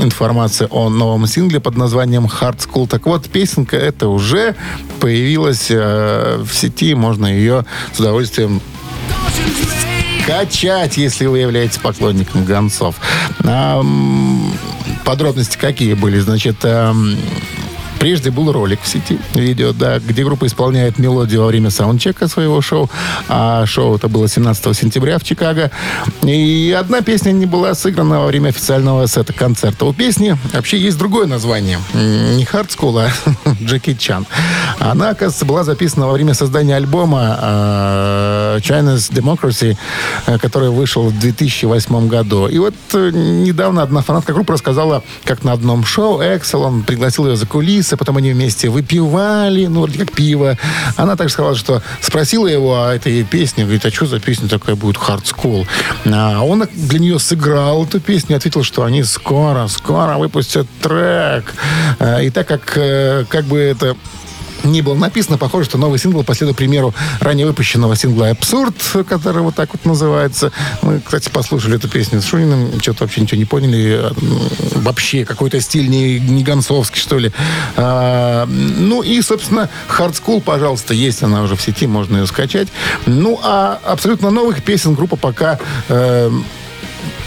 информацией 0.00 0.68
о 0.70 0.88
новом 0.88 1.26
сингле 1.26 1.58
под 1.58 1.76
названием 1.76 2.26
Hard 2.26 2.58
School. 2.58 2.86
Так 2.86 3.06
вот, 3.06 3.28
песенка 3.28 3.76
эта 3.76 4.06
уже 4.06 4.54
появилась 5.00 5.66
э, 5.70 6.40
в 6.40 6.54
сети. 6.54 6.94
Можно 6.94 7.26
ее 7.26 7.64
с 7.92 7.98
удовольствием 7.98 8.60
качать, 10.24 10.96
если 10.96 11.26
вы 11.26 11.38
являетесь 11.38 11.78
поклонником 11.78 12.44
гонцов. 12.44 12.94
А, 13.44 13.82
подробности 15.06 15.56
какие 15.56 15.94
были? 15.94 16.18
Значит, 16.18 16.56
эм, 16.64 17.16
Прежде 17.98 18.30
был 18.30 18.52
ролик 18.52 18.80
в 18.82 18.86
сети, 18.86 19.18
видео, 19.34 19.72
да, 19.72 19.98
где 19.98 20.22
группа 20.22 20.46
исполняет 20.46 20.98
мелодию 20.98 21.40
во 21.40 21.46
время 21.46 21.70
саундчека 21.70 22.28
своего 22.28 22.60
шоу. 22.60 22.90
А 23.28 23.64
шоу 23.66 23.96
это 23.96 24.08
было 24.08 24.28
17 24.28 24.76
сентября 24.76 25.18
в 25.18 25.24
Чикаго. 25.24 25.70
И 26.22 26.76
одна 26.78 27.00
песня 27.00 27.32
не 27.32 27.46
была 27.46 27.74
сыграна 27.74 28.20
во 28.20 28.26
время 28.26 28.50
официального 28.50 29.06
сета 29.06 29.32
концерта. 29.32 29.86
У 29.86 29.92
песни 29.94 30.36
вообще 30.52 30.78
есть 30.78 30.98
другое 30.98 31.26
название. 31.26 31.78
Не 31.94 32.44
School, 32.44 33.00
а 33.00 33.10
Джеки 33.62 33.94
Чан. 33.94 34.26
Она, 34.78 35.10
оказывается, 35.10 35.44
была 35.44 35.64
записана 35.64 36.06
во 36.06 36.12
время 36.12 36.34
создания 36.34 36.76
альбома 36.76 37.38
э, 37.40 38.35
China's 38.56 39.10
Democracy, 39.12 39.76
э, 40.26 40.38
который 40.38 40.70
вышел 40.70 41.08
в 41.08 41.18
2008 41.18 42.08
году. 42.08 42.48
И 42.48 42.58
вот 42.58 42.74
э, 42.94 43.10
недавно 43.12 43.82
одна 43.82 44.02
фанатка 44.02 44.32
группы 44.32 44.52
рассказала, 44.52 45.02
как 45.24 45.44
на 45.44 45.52
одном 45.52 45.84
шоу 45.84 46.20
Эксел, 46.20 46.62
он 46.62 46.82
пригласил 46.82 47.26
ее 47.26 47.36
за 47.36 47.46
кулисы, 47.46 47.96
потом 47.96 48.16
они 48.16 48.32
вместе 48.32 48.68
выпивали, 48.68 49.66
ну, 49.66 49.82
вроде 49.82 49.98
как 49.98 50.12
пиво. 50.12 50.56
Она 50.96 51.16
также 51.16 51.34
сказала, 51.34 51.54
что 51.56 51.82
спросила 52.00 52.46
его 52.46 52.84
о 52.84 52.94
этой 52.94 53.22
песне, 53.24 53.64
говорит, 53.64 53.84
а 53.84 53.90
что 53.90 54.06
за 54.06 54.20
песня 54.20 54.48
такая 54.48 54.76
будет 54.76 54.96
School? 54.96 55.66
А 56.06 56.42
он 56.42 56.66
для 56.72 56.98
нее 56.98 57.18
сыграл 57.18 57.84
эту 57.84 58.00
песню, 58.00 58.36
ответил, 58.36 58.62
что 58.62 58.84
они 58.84 59.02
скоро, 59.04 59.66
скоро 59.68 60.16
выпустят 60.18 60.66
трек. 60.80 61.54
А, 61.98 62.20
и 62.20 62.30
так 62.30 62.46
как, 62.46 62.76
э, 62.76 63.24
как 63.28 63.44
бы 63.44 63.58
это 63.58 63.96
не 64.70 64.82
было 64.82 64.94
написано, 64.94 65.38
похоже, 65.38 65.66
что 65.66 65.78
новый 65.78 65.98
сингл 65.98 66.22
последует 66.22 66.56
примеру 66.56 66.94
ранее 67.20 67.46
выпущенного 67.46 67.96
сингла 67.96 68.30
«Абсурд», 68.30 68.74
который 69.08 69.42
вот 69.42 69.54
так 69.54 69.70
вот 69.72 69.84
называется. 69.84 70.52
Мы, 70.82 71.00
кстати, 71.00 71.28
послушали 71.28 71.76
эту 71.76 71.88
песню 71.88 72.20
с 72.20 72.24
Шуниным, 72.24 72.80
что-то 72.80 73.04
вообще 73.04 73.20
ничего 73.20 73.38
не 73.38 73.44
поняли. 73.44 74.12
Вообще 74.74 75.24
какой-то 75.24 75.60
стиль 75.60 75.88
не, 75.88 76.18
не 76.18 76.42
гонцовский, 76.42 77.00
что 77.00 77.18
ли. 77.18 77.32
А, 77.76 78.46
ну 78.46 79.02
и, 79.02 79.20
собственно, 79.22 79.68
«Hard 79.88 80.20
School», 80.20 80.40
пожалуйста, 80.40 80.94
есть 80.94 81.22
она 81.22 81.42
уже 81.42 81.56
в 81.56 81.62
сети, 81.62 81.86
можно 81.86 82.18
ее 82.18 82.26
скачать. 82.26 82.68
Ну, 83.06 83.40
а 83.42 83.78
абсолютно 83.84 84.30
новых 84.30 84.62
песен 84.62 84.94
группа 84.94 85.16
пока... 85.16 85.58
Э, 85.88 86.30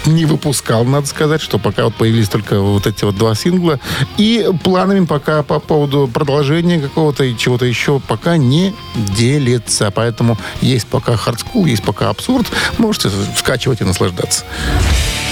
не 0.06 0.26
выпускал, 0.26 0.86
надо 0.86 1.08
сказать, 1.08 1.42
что 1.42 1.58
пока 1.58 1.86
вот 1.86 1.96
появились 1.96 2.30
только 2.30 2.60
вот 2.60 2.88
эти 2.88 3.04
вот 3.04 3.16
два 3.16 3.36
сингла. 3.36 3.80
И 4.18 4.50
планами 4.64 5.06
пока 5.06 5.44
по 5.44 5.60
поводу 5.60 6.10
продолжения 6.12 6.80
какого-то 6.80 7.24
и 7.24 7.38
чего-то 7.38 7.66
еще 7.66 8.00
пока 8.00 8.38
не 8.38 8.74
делится. 8.96 9.92
Поэтому 9.92 10.38
есть 10.62 10.88
пока 10.88 11.16
Hard 11.16 11.36
Skool, 11.36 11.66
есть 11.66 11.84
пока 11.84 12.10
Absurd. 12.10 12.48
Можете 12.78 13.10
скачивать 13.38 13.82
и 13.82 13.84
наслаждаться. 13.84 14.44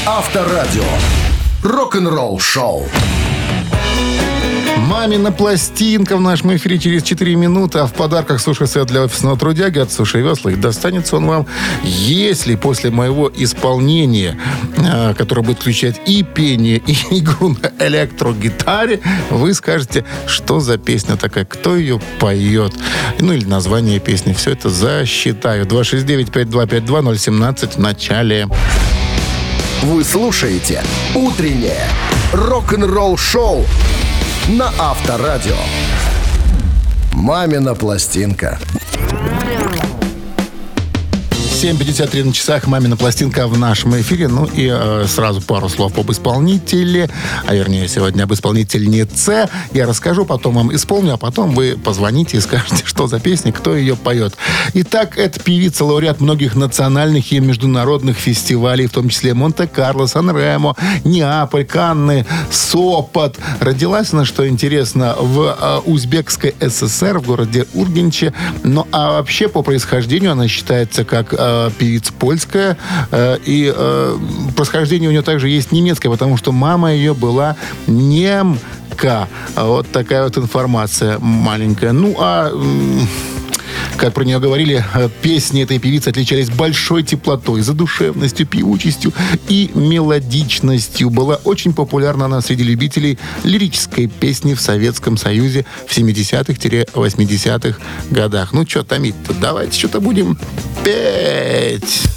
Авторадио. 0.05 0.83
Рок-н-ролл 1.63 2.39
шоу. 2.39 2.87
Мамина 4.77 5.31
пластинка 5.31 6.17
в 6.17 6.21
нашем 6.21 6.55
эфире 6.55 6.77
через 6.77 7.03
4 7.03 7.35
минуты, 7.35 7.79
а 7.79 7.87
в 7.87 7.93
подарках 7.93 8.39
суши-сет 8.39 8.87
для 8.87 9.03
офисного 9.03 9.37
трудяги 9.37 9.79
от 9.79 9.91
Суши 9.91 10.21
Весла. 10.21 10.51
И 10.51 10.55
достанется 10.55 11.17
он 11.17 11.25
вам, 11.25 11.47
если 11.83 12.55
после 12.55 12.91
моего 12.91 13.31
исполнения, 13.35 14.37
э, 14.77 15.13
которое 15.15 15.41
будет 15.41 15.59
включать 15.59 15.99
и 16.05 16.23
пение, 16.23 16.77
и 16.77 16.93
игру 17.19 17.55
на 17.61 17.71
электрогитаре, 17.85 19.01
вы 19.31 19.53
скажете, 19.53 20.05
что 20.27 20.59
за 20.59 20.77
песня 20.77 21.17
такая, 21.17 21.45
кто 21.45 21.75
ее 21.75 21.99
поет. 22.19 22.73
Ну 23.19 23.33
или 23.33 23.45
название 23.45 23.99
песни. 23.99 24.33
Все 24.33 24.51
это 24.51 24.69
засчитаю. 24.69 25.65
269-5252-017 25.65 27.75
в 27.75 27.79
начале. 27.79 28.47
Вы 29.81 30.03
слушаете 30.03 30.83
«Утреннее 31.15 31.87
рок-н-ролл-шоу» 32.33 33.65
на 34.47 34.71
Авторадио. 34.79 35.57
«Мамина 37.11 37.75
пластинка». 37.75 38.57
7.53 41.57 42.23
на 42.23 42.33
часах 42.33 42.67
«Мамина 42.67 42.95
пластинка» 42.95 43.47
в 43.47 43.57
нашем 43.57 43.99
эфире. 43.99 44.27
Ну 44.27 44.45
и 44.45 44.69
э, 44.71 45.05
сразу 45.07 45.41
пару 45.41 45.69
слов 45.69 45.97
об 45.97 46.11
исполнителе, 46.11 47.09
а 47.47 47.55
вернее 47.55 47.87
сегодня 47.87 48.25
об 48.25 48.33
исполнительнице. 48.33 49.49
Я 49.73 49.87
расскажу, 49.87 50.23
потом 50.23 50.53
вам 50.53 50.75
исполню, 50.75 51.15
а 51.15 51.17
потом 51.17 51.55
вы 51.55 51.75
позвоните 51.83 52.37
и 52.37 52.41
скажете, 52.41 52.83
что 52.85 53.07
за 53.07 53.19
песня, 53.19 53.51
кто 53.51 53.75
ее 53.75 53.95
поет. 53.95 54.35
Итак, 54.75 55.17
это 55.17 55.39
певица, 55.39 55.83
лауреат 55.83 56.21
многих 56.21 56.55
национальных 56.55 57.31
и 57.31 57.39
международных 57.39 58.17
фестивалей, 58.17 58.85
в 58.85 58.91
том 58.91 59.09
числе 59.09 59.33
Монте-Карло, 59.33 60.05
Сан-Ремо, 60.05 60.75
Неаполь, 61.05 61.65
Канны, 61.65 62.27
Сопот. 62.51 63.39
Родилась 63.61 64.13
она, 64.13 64.25
что 64.25 64.47
интересно, 64.47 65.15
в 65.19 65.57
э, 65.59 65.89
Узбекской 65.89 66.53
ССР, 66.61 67.17
в 67.17 67.25
городе 67.25 67.65
Ургенче. 67.73 68.31
Ну 68.63 68.85
а 68.91 69.13
вообще 69.13 69.47
по 69.47 69.63
происхождению 69.63 70.33
она 70.33 70.47
считается 70.47 71.03
как 71.03 71.33
э, 71.47 71.67
э, 71.67 71.71
певица 71.77 72.13
польская. 72.13 72.77
Э, 73.11 73.37
и 73.45 73.71
э, 73.73 74.17
происхождение 74.55 75.09
у 75.09 75.11
нее 75.11 75.21
также 75.21 75.49
есть 75.49 75.71
немецкое, 75.71 76.11
потому 76.11 76.37
что 76.37 76.51
мама 76.51 76.93
ее 76.93 77.13
была 77.13 77.55
немка. 77.87 79.27
Вот 79.55 79.89
такая 79.91 80.23
вот 80.23 80.37
информация 80.37 81.19
маленькая. 81.19 81.91
Ну, 81.91 82.15
а... 82.17 82.51
Как 83.97 84.13
про 84.13 84.23
нее 84.23 84.39
говорили, 84.39 84.85
э, 84.93 85.09
песни 85.23 85.63
этой 85.63 85.79
певицы 85.79 86.09
отличались 86.09 86.51
большой 86.51 87.01
теплотой, 87.01 87.61
задушевностью, 87.61 88.45
певучестью 88.45 89.11
и 89.49 89.71
мелодичностью. 89.73 91.09
Была 91.09 91.35
очень 91.43 91.73
популярна 91.73 92.25
она 92.25 92.41
среди 92.41 92.63
любителей 92.63 93.17
лирической 93.43 94.07
песни 94.07 94.53
в 94.53 94.61
Советском 94.61 95.17
Союзе 95.17 95.65
в 95.87 95.97
70-х-80-х 95.97 97.79
годах. 98.11 98.53
Ну, 98.53 98.67
что 98.67 98.83
томить-то? 98.83 99.33
Давайте 99.33 99.79
что-то 99.79 99.99
будем 99.99 100.37
петь. 100.85 102.16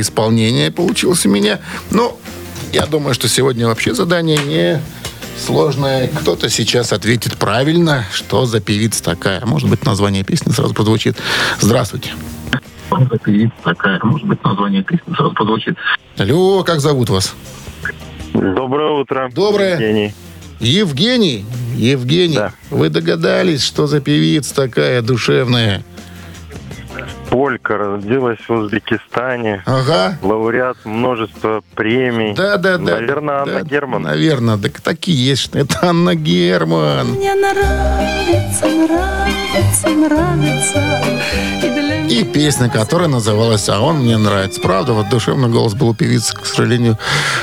Исполнение 0.00 0.70
получилось 0.70 1.26
у 1.26 1.28
меня. 1.30 1.60
Ну, 1.90 2.16
Я 2.72 2.86
думаю, 2.86 3.14
что 3.14 3.28
сегодня 3.28 3.66
вообще 3.66 3.94
задание 3.94 4.36
не 4.38 4.80
сложное. 5.44 6.06
Кто-то 6.08 6.48
сейчас 6.50 6.92
ответит 6.92 7.36
правильно, 7.36 8.04
что 8.12 8.46
за 8.46 8.60
певица 8.60 9.02
такая. 9.02 9.44
Может 9.44 9.68
быть, 9.68 9.84
название 9.84 10.22
песни 10.22 10.52
сразу 10.52 10.72
прозвучит. 10.74 11.16
Здравствуйте. 11.60 12.10
За 12.90 13.18
певица 13.18 13.54
такая? 13.64 13.98
Может 14.02 14.26
быть, 14.26 14.42
название 14.44 14.82
песни 14.84 15.14
сразу 15.16 15.32
прозвучит. 15.32 15.76
Алло, 16.18 16.62
как 16.64 16.80
зовут 16.80 17.08
вас? 17.10 17.34
Доброе 18.34 19.00
утро. 19.00 19.30
Доброе. 19.34 19.72
Евгений. 19.72 20.14
Евгений. 20.60 21.44
Евгений, 21.76 22.34
Да. 22.36 22.52
вы 22.70 22.88
догадались, 22.90 23.62
что 23.64 23.86
за 23.86 24.00
певица 24.00 24.54
такая 24.54 25.00
душевная? 25.02 25.82
Полька 27.30 27.78
родилась 27.78 28.40
в 28.48 28.52
Узбекистане. 28.52 29.62
Ага. 29.64 30.18
Лауреат 30.20 30.78
множества 30.84 31.62
премий. 31.76 32.34
Да, 32.34 32.56
да, 32.56 32.76
да. 32.76 32.96
Наверное, 32.96 33.34
Анна 33.42 33.52
Да, 33.54 33.62
Герман. 33.62 34.02
Наверное, 34.02 34.58
так 34.58 34.80
таки 34.80 35.12
есть. 35.12 35.42
что 35.42 35.58
Это 35.60 35.78
Анна 35.82 36.16
Герман. 36.16 37.06
Мне 37.12 37.32
нравится, 37.36 38.66
нравится, 38.66 39.88
нравится. 39.90 41.00
И 41.62 41.68
для 41.70 42.00
И 42.06 42.24
песня, 42.24 42.68
которая 42.68 43.08
называлась 43.08 43.68
«А 43.68 43.80
он 43.80 43.98
мне 43.98 44.18
нравится». 44.18 44.60
Правда, 44.60 44.92
вот 44.92 45.08
душевный 45.08 45.48
голос 45.48 45.74
был 45.74 45.90
у 45.90 45.94
певицы, 45.94 46.34
к 46.36 46.44
сожалению, 46.44 46.98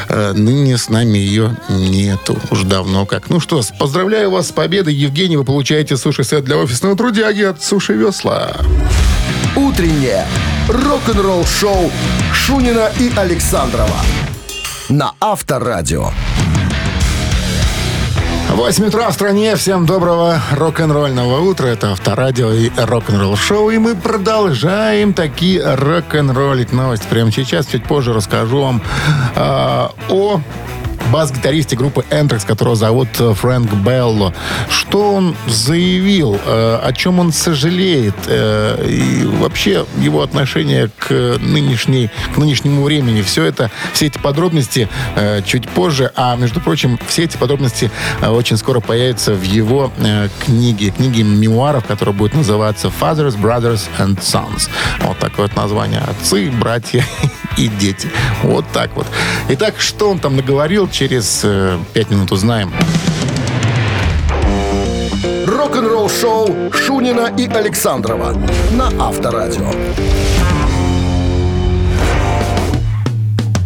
э, 0.09 0.33
ныне 0.33 0.77
с 0.77 0.89
нами 0.89 1.17
ее 1.17 1.55
нету. 1.69 2.35
Уж 2.51 2.63
давно 2.63 3.05
как. 3.05 3.29
Ну 3.29 3.39
что, 3.39 3.61
поздравляю 3.79 4.31
вас 4.31 4.49
с 4.49 4.51
победой, 4.51 4.93
Евгений. 4.93 5.37
Вы 5.37 5.45
получаете 5.45 5.95
суши-сет 5.95 6.43
для 6.43 6.57
офисного 6.57 6.97
трудяги 6.97 7.43
от 7.43 7.63
Суши 7.63 7.93
Весла. 7.93 8.51
Утреннее 9.77 10.25
рок-н-ролл-шоу 10.69 11.91
Шунина 12.33 12.89
и 12.99 13.11
Александрова 13.15 13.97
на 14.89 15.13
Авторадио. 15.21 16.09
8 18.49 18.85
утра 18.85 19.07
в 19.11 19.13
стране. 19.13 19.55
Всем 19.55 19.85
доброго 19.85 20.41
рок-н-ролльного 20.53 21.41
утра. 21.41 21.67
Это 21.67 21.91
Авторадио 21.91 22.49
и 22.53 22.71
рок-н-ролл 22.75 23.35
шоу. 23.35 23.69
И 23.69 23.77
мы 23.77 23.93
продолжаем 23.93 25.13
такие 25.13 25.61
рок-н-роллить 25.75 26.73
новости. 26.73 27.05
Прямо 27.07 27.31
сейчас, 27.31 27.67
чуть 27.67 27.85
позже 27.85 28.13
расскажу 28.13 28.63
вам 28.63 28.81
э, 29.35 29.87
о 30.09 30.41
бас-гитаристе 31.11 31.75
группы 31.75 32.05
Anthrax, 32.09 32.45
которого 32.45 32.75
зовут 32.75 33.09
э, 33.19 33.33
Фрэнк 33.33 33.71
Белло. 33.73 34.33
Что 34.69 35.13
он 35.13 35.35
заявил, 35.47 36.39
э, 36.45 36.79
о 36.83 36.93
чем 36.93 37.19
он 37.19 37.31
сожалеет, 37.31 38.15
э, 38.27 38.87
и 38.87 39.25
вообще 39.25 39.85
его 39.99 40.21
отношение 40.21 40.89
к 40.97 41.37
нынешней, 41.39 42.09
к 42.33 42.37
нынешнему 42.37 42.83
времени. 42.83 43.21
Все 43.21 43.43
это, 43.43 43.71
все 43.93 44.07
эти 44.07 44.17
подробности 44.17 44.89
чуть 45.45 45.69
позже. 45.69 46.11
А, 46.15 46.35
между 46.35 46.59
прочим, 46.59 46.99
все 47.07 47.23
эти 47.23 47.37
подробности 47.37 47.91
очень 48.21 48.57
скоро 48.57 48.79
появятся 48.79 49.33
в 49.33 49.43
его 49.43 49.91
книге, 50.45 50.91
книге 50.91 51.23
мемуаров, 51.23 51.85
которая 51.85 52.15
будет 52.15 52.33
называться 52.33 52.87
Fathers, 52.87 53.39
Brothers 53.39 53.87
and 53.99 54.19
Sons. 54.19 54.69
Вот 55.01 55.17
такое 55.19 55.47
вот 55.47 55.55
название. 55.55 56.01
Отцы, 56.01 56.51
братья 56.51 57.05
и 57.57 57.67
дети. 57.67 58.09
Вот 58.43 58.65
так 58.71 58.95
вот. 58.95 59.07
Итак, 59.49 59.75
что 59.79 60.09
он 60.09 60.19
там 60.19 60.35
наговорил, 60.35 60.87
через 60.97 61.41
э, 61.43 61.77
пять 61.93 62.09
минут 62.09 62.31
узнаем. 62.31 62.73
Рок-н-ролл-шоу 65.45 66.71
Шунина 66.73 67.31
и 67.37 67.47
Александрова 67.47 68.33
на 68.71 68.87
Авторадио. 68.99 69.69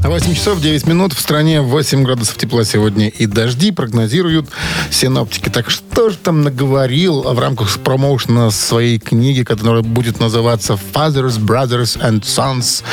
8 0.03 0.34
часов 0.34 0.60
9 0.60 0.88
минут. 0.88 1.13
В 1.13 1.20
стране 1.20 1.62
8 1.62 2.03
градусов 2.03 2.36
тепла 2.36 2.65
сегодня 2.65 3.08
и 3.08 3.27
дожди 3.27 3.72
прогнозируют 3.72 4.50
синоптики. 4.89 5.50
Так 5.50 5.70
что 5.70 6.10
же 6.10 6.17
там 6.17 6.41
наговорил 6.41 7.22
в 7.22 7.39
рамках 7.39 7.70
промоушена 7.79 8.50
своей 8.50 8.98
книги, 8.98 9.43
которая 9.43 9.84
будет 9.84 10.20
называться 10.20 10.74
Fathers, 10.93 11.39
Brothers 11.39 12.01
and 12.01 12.22
Sons 12.22 12.84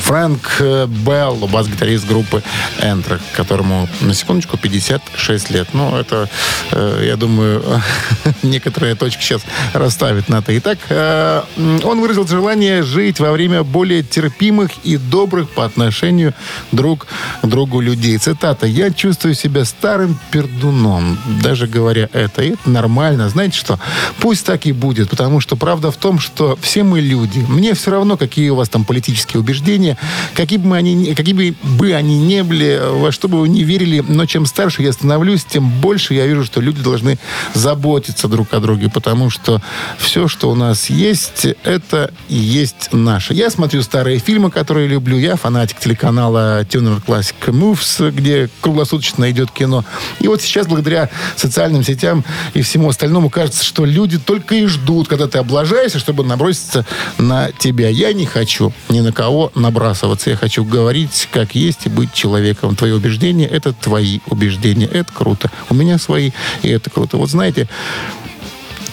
Фрэнк 0.00 0.40
э, 0.60 0.86
Белл, 0.86 1.36
бас-гитарист 1.48 2.06
группы 2.06 2.42
Энтрак, 2.80 3.20
которому, 3.34 3.88
на 4.00 4.14
секундочку, 4.14 4.58
56 4.58 5.50
лет. 5.50 5.68
Ну, 5.72 5.96
это, 5.96 6.28
э, 6.72 7.04
я 7.06 7.16
думаю, 7.16 7.62
некоторые 8.42 8.94
точки 8.94 9.22
сейчас 9.22 9.42
расставят 9.72 10.28
на 10.28 10.36
это. 10.36 10.56
Итак, 10.58 10.78
э, 10.90 11.42
он 11.56 12.00
выразил 12.00 12.26
желание 12.26 12.82
жить 12.82 13.20
во 13.20 13.32
время 13.32 13.64
более 13.64 14.02
терпимых 14.02 14.70
и 14.84 14.98
добрых 14.98 15.48
по 15.50 15.64
отношению 15.64 16.34
друг 16.72 17.06
другу 17.42 17.80
людей. 17.80 18.18
Цитата. 18.18 18.66
«Я 18.66 18.90
чувствую 18.90 19.34
себя 19.34 19.64
старым 19.64 20.18
пердуном, 20.30 21.18
даже 21.42 21.66
говоря 21.66 22.08
это. 22.12 22.42
И 22.42 22.50
это 22.50 22.70
нормально. 22.70 23.28
Знаете 23.28 23.58
что? 23.58 23.78
Пусть 24.20 24.46
так 24.46 24.66
и 24.66 24.72
будет, 24.72 25.10
потому 25.10 25.40
что 25.40 25.56
правда 25.56 25.90
в 25.90 25.96
том, 25.96 26.18
что 26.18 26.58
все 26.60 26.82
мы 26.82 27.00
люди. 27.00 27.44
Мне 27.48 27.74
все 27.74 27.90
равно, 27.90 28.16
какие 28.16 28.50
у 28.50 28.56
вас 28.56 28.68
там 28.68 28.84
политические 28.84 29.40
убеждения, 29.40 29.96
какие 30.34 30.58
бы, 30.58 30.68
мы 30.68 30.76
они, 30.76 30.94
ни- 30.94 31.14
какие 31.14 31.34
бы 31.34 31.92
они 31.92 32.18
не 32.18 32.42
были, 32.42 32.80
во 32.82 33.12
что 33.12 33.28
бы 33.28 33.40
вы 33.40 33.48
не 33.48 33.64
верили, 33.64 34.04
но 34.06 34.26
чем 34.26 34.46
старше 34.46 34.82
я 34.82 34.92
становлюсь, 34.92 35.44
тем 35.44 35.68
больше 35.68 36.14
я 36.14 36.26
вижу, 36.26 36.44
что 36.44 36.60
люди 36.60 36.82
должны 36.82 37.18
заботиться 37.54 38.28
друг 38.28 38.52
о 38.54 38.60
друге, 38.60 38.88
потому 38.88 39.30
что 39.30 39.62
все, 39.98 40.28
что 40.28 40.50
у 40.50 40.54
нас 40.54 40.90
есть, 40.90 41.46
это 41.64 42.12
и 42.28 42.36
есть 42.36 42.90
наше. 42.92 43.34
Я 43.34 43.50
смотрю 43.50 43.82
старые 43.82 44.18
фильмы, 44.18 44.50
которые 44.50 44.88
люблю. 44.88 45.18
Я 45.18 45.36
фанатик 45.36 45.78
телеканала 45.78 46.47
Tuner 46.62 47.02
Classic 47.04 47.34
Moves, 47.46 48.10
где 48.10 48.48
круглосуточно 48.60 49.30
идет 49.30 49.50
кино. 49.50 49.84
И 50.20 50.28
вот 50.28 50.42
сейчас, 50.42 50.66
благодаря 50.66 51.10
социальным 51.36 51.84
сетям 51.84 52.24
и 52.54 52.62
всему 52.62 52.88
остальному, 52.88 53.30
кажется, 53.30 53.64
что 53.64 53.84
люди 53.84 54.18
только 54.18 54.54
и 54.54 54.66
ждут, 54.66 55.08
когда 55.08 55.26
ты 55.26 55.38
облажаешься, 55.38 55.98
чтобы 55.98 56.24
наброситься 56.24 56.84
на 57.18 57.50
тебя. 57.52 57.88
Я 57.88 58.12
не 58.12 58.26
хочу 58.26 58.72
ни 58.88 59.00
на 59.00 59.12
кого 59.12 59.52
набрасываться. 59.54 60.30
Я 60.30 60.36
хочу 60.36 60.64
говорить, 60.64 61.28
как 61.32 61.54
есть, 61.54 61.86
и 61.86 61.88
быть 61.88 62.12
человеком. 62.12 62.76
Твои 62.76 62.92
убеждения— 62.92 63.46
это 63.48 63.72
твои 63.72 64.20
убеждения. 64.26 64.86
Это 64.86 65.12
круто. 65.12 65.50
У 65.68 65.74
меня 65.74 65.98
свои, 65.98 66.30
и 66.62 66.68
это 66.68 66.90
круто. 66.90 67.16
Вот 67.16 67.30
знаете, 67.30 67.68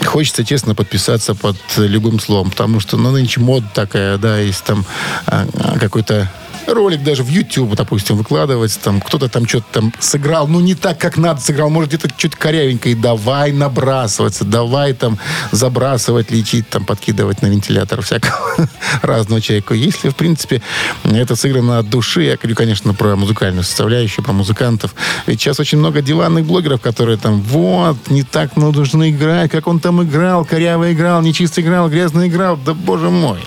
Хочется, 0.03 0.45
честно, 0.45 0.75
подписаться 0.75 1.35
под 1.35 1.57
любым 1.77 2.19
словом, 2.19 2.51
потому 2.51 2.79
что, 2.79 2.97
ну, 2.97 3.11
нынче 3.11 3.39
мода 3.39 3.65
такая, 3.73 4.17
да, 4.17 4.39
есть 4.39 4.63
там 4.63 4.85
а, 5.25 5.47
а, 5.53 5.79
какой-то 5.79 6.29
ролик 6.67 7.03
даже 7.03 7.23
в 7.23 7.29
YouTube, 7.29 7.75
допустим, 7.75 8.17
выкладывать, 8.17 8.77
там 8.81 9.01
кто-то 9.01 9.29
там 9.29 9.47
что-то 9.47 9.65
там 9.71 9.93
сыграл, 9.99 10.47
ну, 10.47 10.59
не 10.59 10.75
так, 10.75 10.97
как 10.97 11.17
надо 11.17 11.41
сыграл, 11.41 11.69
может, 11.69 11.89
где-то 11.89 12.09
что-то 12.17 12.37
корявенько, 12.37 12.89
и 12.89 12.95
давай 12.95 13.51
набрасываться, 13.51 14.45
давай 14.45 14.93
там 14.93 15.17
забрасывать, 15.51 16.31
лечить, 16.31 16.69
там, 16.69 16.85
подкидывать 16.85 17.41
на 17.41 17.47
вентилятор 17.47 18.01
всякого 18.01 18.67
разного 19.01 19.41
человека. 19.41 19.73
Если, 19.73 20.09
в 20.09 20.15
принципе, 20.15 20.61
это 21.03 21.35
сыграно 21.35 21.79
от 21.79 21.89
души, 21.89 22.23
я 22.23 22.37
говорю, 22.37 22.55
конечно, 22.55 22.93
про 22.93 23.15
музыкальную 23.15 23.63
составляющую, 23.63 24.23
про 24.23 24.33
музыкантов, 24.33 24.95
ведь 25.27 25.41
сейчас 25.41 25.59
очень 25.59 25.77
много 25.77 26.01
диванных 26.01 26.45
блогеров, 26.45 26.81
которые 26.81 27.17
там, 27.17 27.41
вот, 27.41 27.97
не 28.09 28.23
так 28.23 28.55
нужно 28.55 29.09
играть, 29.09 29.51
как 29.51 29.67
он 29.67 29.79
там 29.79 30.03
играл, 30.03 30.45
коряво 30.45 30.91
играл, 30.91 31.21
нечисто 31.21 31.61
играл, 31.61 31.89
грязно 31.89 32.27
играл, 32.27 32.57
да 32.57 32.73
боже 32.73 33.09
мой. 33.09 33.39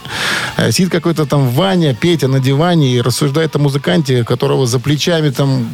Э, 0.56 0.72
Сидит 0.72 0.90
какой-то 0.90 1.26
там 1.26 1.48
Ваня, 1.48 1.94
Петя 1.94 2.28
на 2.28 2.40
диване 2.40 2.94
и 2.94 3.00
рассуждает 3.08 3.56
о 3.56 3.58
музыканте, 3.58 4.22
которого 4.24 4.66
за 4.66 4.78
плечами 4.78 5.30
там 5.30 5.68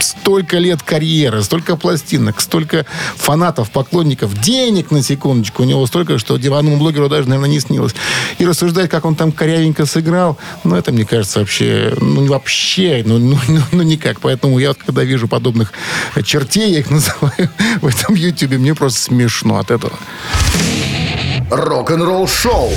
столько 0.00 0.58
лет 0.58 0.82
карьеры, 0.82 1.42
столько 1.42 1.76
пластинок, 1.76 2.40
столько 2.40 2.86
фанатов, 3.16 3.70
поклонников, 3.70 4.40
денег 4.40 4.90
на 4.90 5.02
секундочку. 5.02 5.62
У 5.62 5.66
него 5.66 5.84
столько, 5.86 6.18
что 6.18 6.36
диванному 6.36 6.76
блогеру 6.76 7.08
даже, 7.08 7.28
наверное, 7.28 7.50
не 7.50 7.60
снилось. 7.60 7.94
И 8.38 8.46
рассуждать, 8.46 8.88
как 8.88 9.04
он 9.04 9.16
там 9.16 9.32
корявенько 9.32 9.84
сыграл, 9.86 10.38
ну, 10.64 10.76
это, 10.76 10.92
мне 10.92 11.04
кажется, 11.04 11.40
вообще, 11.40 11.92
ну, 12.00 12.26
вообще, 12.26 13.02
ну, 13.04 13.18
ну, 13.18 13.38
ну, 13.48 13.60
ну, 13.72 13.82
никак. 13.82 14.20
Поэтому 14.20 14.58
я 14.58 14.68
вот, 14.68 14.78
когда 14.78 15.02
вижу 15.02 15.26
подобных 15.26 15.72
чертей, 16.24 16.72
я 16.72 16.78
их 16.78 16.90
называю 16.92 17.50
в 17.80 17.86
этом 17.86 18.14
ютюбе, 18.14 18.58
мне 18.58 18.74
просто 18.74 19.00
смешно 19.00 19.58
от 19.58 19.70
этого. 19.70 19.98
Рок-н-ролл-шоу 21.50 22.70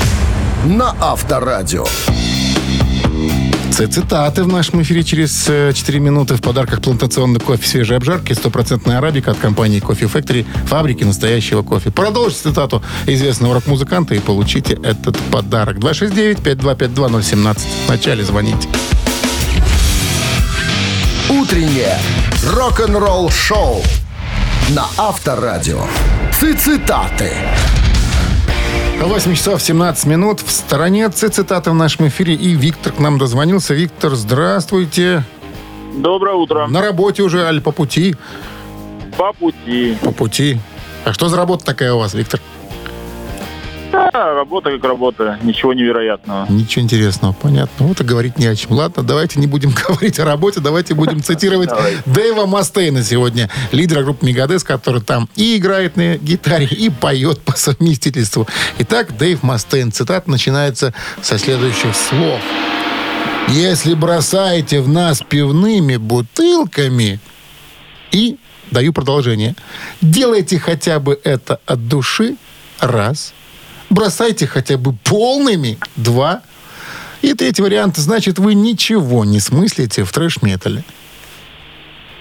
на 0.65 0.95
Авторадио. 1.00 1.86
Ц- 3.71 3.88
Цитаты 3.88 4.43
в 4.43 4.47
нашем 4.47 4.81
эфире 4.81 5.03
через 5.03 5.45
э, 5.47 5.71
4 5.73 5.99
минуты. 5.99 6.36
В 6.36 6.41
подарках 6.41 6.81
плантационный 6.81 7.39
кофе 7.39 7.67
свежей 7.67 7.97
обжарки, 7.97 8.34
стопроцентная 8.34 8.97
арабика 8.97 9.31
от 9.31 9.38
компании 9.38 9.79
Кофе 9.79 10.05
Factory, 10.05 10.45
фабрики 10.67 11.03
настоящего 11.03 11.62
кофе. 11.63 11.89
Продолжите 11.91 12.43
цитату 12.43 12.84
известного 13.07 13.55
рок-музыканта 13.55 14.13
и 14.15 14.19
получите 14.19 14.73
этот 14.84 15.17
подарок. 15.31 15.77
269-5252-017. 15.77 17.60
Вначале 17.88 18.23
звоните. 18.25 18.67
Утреннее 21.29 21.97
рок-н-ролл-шоу 22.53 23.81
на 24.69 24.86
Авторадио. 24.97 25.86
Цитаты. 26.39 27.31
8 29.07 29.33
часов 29.33 29.61
17 29.61 30.05
минут. 30.05 30.41
В 30.41 30.51
стороне 30.51 31.09
цитаты 31.09 31.71
в 31.71 31.73
нашем 31.73 32.07
эфире. 32.07 32.35
И 32.35 32.53
Виктор 32.53 32.93
к 32.93 32.99
нам 32.99 33.17
дозвонился. 33.17 33.73
Виктор, 33.73 34.15
здравствуйте. 34.15 35.23
Доброе 35.95 36.35
утро. 36.35 36.67
На 36.67 36.81
работе 36.81 37.23
уже, 37.23 37.43
аль 37.45 37.61
по 37.61 37.71
пути? 37.71 38.15
По 39.17 39.33
пути. 39.33 39.97
По 40.01 40.11
пути. 40.11 40.59
А 41.03 41.13
что 41.13 41.29
за 41.29 41.37
работа 41.37 41.65
такая 41.65 41.93
у 41.93 41.99
вас, 41.99 42.13
Виктор? 42.13 42.39
Работа 44.51 44.71
как 44.71 44.83
работа. 44.83 45.39
Ничего 45.43 45.71
невероятного. 45.71 46.45
Ничего 46.49 46.83
интересного, 46.83 47.31
понятно. 47.31 47.87
Вот 47.87 48.01
и 48.01 48.03
говорить 48.03 48.37
не 48.37 48.47
о 48.47 48.53
чем. 48.53 48.73
Ладно, 48.73 49.01
давайте 49.01 49.39
не 49.39 49.47
будем 49.47 49.71
говорить 49.87 50.19
о 50.19 50.25
работе, 50.25 50.59
давайте 50.59 50.93
будем 50.93 51.23
цитировать. 51.23 51.69
Дэйва 52.05 52.47
Мастейна 52.47 53.01
сегодня, 53.01 53.49
лидера 53.71 54.03
группы 54.03 54.25
Мегадес, 54.25 54.65
который 54.65 55.01
там 55.01 55.29
и 55.37 55.55
играет 55.55 55.95
на 55.95 56.17
гитаре, 56.17 56.65
и 56.65 56.89
поет 56.89 57.39
по 57.39 57.53
совместительству. 57.53 58.45
Итак, 58.79 59.15
Дэйв 59.17 59.41
Мастейн, 59.41 59.93
цитата 59.93 60.29
начинается 60.29 60.93
со 61.21 61.37
следующих 61.37 61.95
слов. 61.95 62.41
«Если 63.47 63.93
бросаете 63.93 64.81
в 64.81 64.89
нас 64.89 65.21
пивными 65.21 65.95
бутылками...» 65.95 67.21
И 68.11 68.35
даю 68.69 68.91
продолжение. 68.91 69.55
«Делайте 70.01 70.59
хотя 70.59 70.99
бы 70.99 71.17
это 71.23 71.61
от 71.65 71.87
души, 71.87 72.35
раз. 72.81 73.33
Бросайте 73.91 74.47
хотя 74.47 74.77
бы 74.77 74.93
полными, 74.93 75.77
два. 75.97 76.41
И 77.21 77.34
третий 77.34 77.62
вариант, 77.62 77.97
значит, 77.97 78.39
вы 78.39 78.54
ничего 78.54 79.25
не 79.25 79.41
смыслите 79.41 80.06
в 80.06 80.13
трэш-метале. 80.13 80.86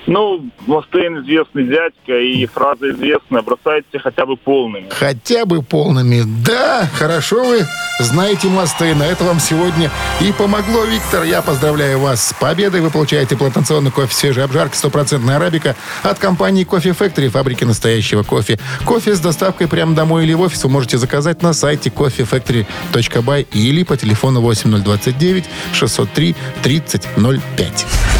Ну, 0.07 0.45
Мастейн 0.67 1.21
известный 1.21 1.65
дядька, 1.65 2.19
и 2.19 2.47
фраза 2.47 2.91
известная, 2.91 3.43
бросайте 3.43 3.99
хотя 3.99 4.27
бы 4.27 4.37
полными. 4.37 4.89
Хотя 4.91 5.45
бы 5.45 5.63
полными. 5.63 6.23
Да, 6.45 6.89
хорошо 6.95 7.45
вы 7.45 7.67
знаете 8.01 8.49
Мастейна. 8.49 9.03
Это 9.03 9.25
вам 9.25 9.41
сегодня 9.41 9.91
и 10.21 10.33
помогло, 10.33 10.85
Виктор. 10.85 11.25
Я 11.25 11.43
поздравляю 11.43 11.99
вас 11.99 12.29
с 12.29 12.33
победой. 12.33 12.81
Вы 12.81 12.91
получаете 12.91 13.37
плантационный 13.37 13.91
кофе 13.91 14.15
свежей 14.15 14.45
обжарки, 14.45 14.77
стопроцентная 14.77 15.37
арабика 15.37 15.77
от 16.03 16.19
компании 16.19 16.65
Кофе 16.65 16.91
Factory, 16.91 17.29
фабрики 17.29 17.65
настоящего 17.65 18.23
кофе. 18.23 18.59
Кофе 18.85 19.15
с 19.15 19.21
доставкой 19.21 19.69
прямо 19.69 19.95
домой 19.95 20.25
или 20.25 20.35
в 20.35 20.41
офис 20.41 20.65
вы 20.65 20.71
можете 20.71 20.99
заказать 20.99 21.43
на 21.43 21.53
сайте 21.53 21.91
coffeefactory.by 21.91 23.47
или 23.53 23.83
по 23.83 23.97
телефону 23.97 24.41
8029 24.41 25.45
603 25.73 26.35
3005. 26.63 28.20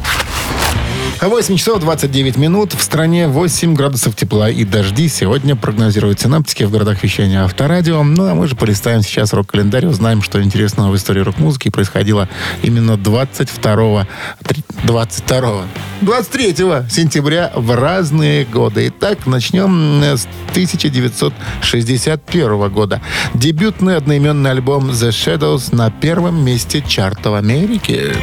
8 1.19 1.57
часов 1.57 1.79
29 1.79 2.37
минут. 2.37 2.73
В 2.73 2.81
стране 2.81 3.27
8 3.27 3.75
градусов 3.75 4.15
тепла 4.15 4.49
и 4.49 4.63
дожди. 4.63 5.07
Сегодня 5.07 5.55
прогнозируют 5.55 6.19
синаптики 6.19 6.63
в 6.63 6.71
городах 6.71 7.03
вещания 7.03 7.43
Авторадио. 7.43 8.01
Ну, 8.03 8.27
а 8.27 8.33
мы 8.33 8.47
же 8.47 8.55
полистаем 8.55 9.03
сейчас 9.03 9.31
рок-календарь, 9.33 9.85
узнаем, 9.85 10.23
что 10.23 10.41
интересного 10.41 10.89
в 10.91 10.95
истории 10.95 11.21
рок-музыки 11.21 11.69
происходило 11.69 12.27
именно 12.63 12.97
22 12.97 14.07
три- 14.47 14.63
22 14.83 15.65
23 16.01 16.55
сентября 16.89 17.51
в 17.55 17.75
разные 17.75 18.45
годы. 18.45 18.87
Итак, 18.87 19.27
начнем 19.27 20.01
э, 20.01 20.17
с 20.17 20.27
1961 20.51 22.69
года. 22.69 22.99
Дебютный 23.35 23.97
одноименный 23.97 24.49
альбом 24.51 24.89
The 24.89 25.09
Shadows 25.09 25.75
на 25.75 25.91
первом 25.91 26.43
месте 26.43 26.83
чарта 26.87 27.29
в 27.29 27.35
Америке. 27.35 28.15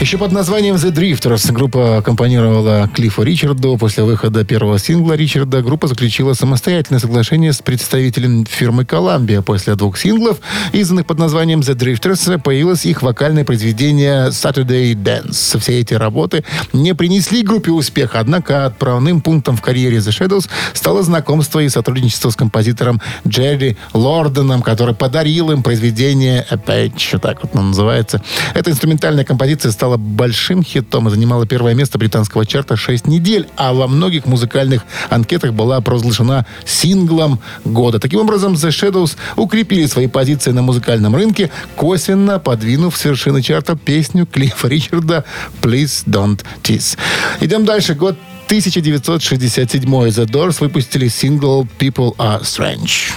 Еще 0.00 0.16
под 0.16 0.32
названием 0.32 0.76
The 0.76 0.92
Drifters 0.92 1.52
группа 1.52 1.98
аккомпанировала 1.98 2.88
Клиффу 2.88 3.22
Ричарду. 3.22 3.76
После 3.76 4.02
выхода 4.02 4.46
первого 4.46 4.78
сингла 4.78 5.12
Ричарда 5.12 5.60
группа 5.60 5.88
заключила 5.88 6.32
самостоятельное 6.32 7.00
соглашение 7.00 7.52
с 7.52 7.60
представителем 7.60 8.46
фирмы 8.46 8.84
Columbia. 8.84 9.42
После 9.42 9.74
двух 9.74 9.98
синглов, 9.98 10.38
изданных 10.72 11.04
под 11.04 11.18
названием 11.18 11.60
The 11.60 11.74
Drifters, 11.74 12.40
появилось 12.40 12.86
их 12.86 13.02
вокальное 13.02 13.44
произведение 13.44 14.28
Saturday 14.28 14.94
Dance. 14.94 15.58
Все 15.58 15.80
эти 15.80 15.92
работы 15.92 16.44
не 16.72 16.94
принесли 16.94 17.42
группе 17.42 17.70
успеха, 17.70 18.20
однако 18.20 18.64
отправным 18.64 19.20
пунктом 19.20 19.58
в 19.58 19.60
карьере 19.60 19.98
The 19.98 20.12
Shadows 20.18 20.48
стало 20.72 21.02
знакомство 21.02 21.60
и 21.60 21.68
сотрудничество 21.68 22.30
с 22.30 22.36
композитором 22.36 23.02
Джерри 23.28 23.76
Лорденом, 23.92 24.62
который 24.62 24.94
подарил 24.94 25.50
им 25.50 25.62
произведение 25.62 26.46
A 26.48 26.54
Page, 26.54 27.18
так 27.18 27.42
вот 27.42 27.54
оно 27.54 27.64
называется. 27.64 28.22
Эта 28.54 28.70
инструментальная 28.70 29.26
композиция 29.26 29.72
стала 29.72 29.89
большим 29.96 30.62
хитом 30.62 31.08
и 31.08 31.10
занимала 31.10 31.46
первое 31.46 31.74
место 31.74 31.98
британского 31.98 32.46
чарта 32.46 32.76
6 32.76 33.06
недель, 33.06 33.48
а 33.56 33.72
во 33.72 33.86
многих 33.86 34.26
музыкальных 34.26 34.82
анкетах 35.08 35.52
была 35.52 35.80
провозглашена 35.80 36.46
синглом 36.64 37.40
года. 37.64 37.98
Таким 37.98 38.20
образом, 38.20 38.54
The 38.54 38.68
Shadows 38.68 39.16
укрепили 39.36 39.86
свои 39.86 40.06
позиции 40.06 40.50
на 40.52 40.62
музыкальном 40.62 41.14
рынке, 41.14 41.50
косвенно 41.76 42.38
подвинув 42.38 42.96
с 42.96 43.04
вершины 43.04 43.42
чарта 43.42 43.76
песню 43.76 44.26
Клиффа 44.26 44.68
Ричарда 44.68 45.24
«Please 45.62 46.04
Don't 46.06 46.44
Tease». 46.62 46.96
Идем 47.40 47.64
дальше. 47.64 47.94
Год 47.94 48.16
1967 48.46 49.84
The 49.84 50.26
Doors 50.26 50.56
выпустили 50.60 51.08
сингл 51.08 51.66
«People 51.78 52.16
Are 52.16 52.42
Strange». 52.42 53.12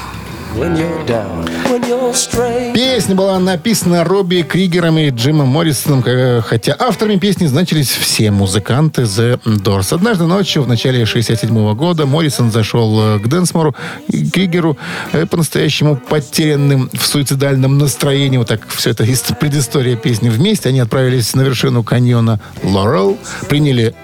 Песня 2.74 3.16
была 3.16 3.40
написана 3.40 4.04
Робби 4.04 4.44
Кригером 4.44 5.00
и 5.00 5.10
Джимом 5.10 5.48
Моррисоном, 5.48 6.04
хотя 6.44 6.76
авторами 6.78 7.18
песни 7.18 7.48
значились 7.48 7.90
все 7.90 8.30
музыканты 8.30 9.04
The 9.04 9.42
Doors. 9.44 9.96
Однажды 9.96 10.26
ночью, 10.26 10.62
в 10.62 10.68
начале 10.68 11.06
67 11.06 11.74
года, 11.74 12.06
Моррисон 12.06 12.52
зашел 12.52 13.16
э, 13.16 13.20
к 13.20 13.28
Дэнсмору 13.28 13.76
и 14.08 14.30
Кригеру 14.30 14.78
э, 15.12 15.26
по-настоящему 15.26 15.96
потерянным 15.96 16.90
в 16.94 17.06
суицидальном 17.06 17.80
настроении. 17.80 18.38
Вот 18.38 18.48
так 18.48 18.68
все 18.68 18.92
это 18.92 19.06
предыстория 19.40 19.96
песни 19.96 20.30
вместе. 20.30 20.70
Они 20.70 20.80
отправились 20.80 21.34
на 21.34 21.42
вершину 21.42 21.84
каньона 21.84 22.40
Лорел, 22.64 23.18
приняли 23.50 23.96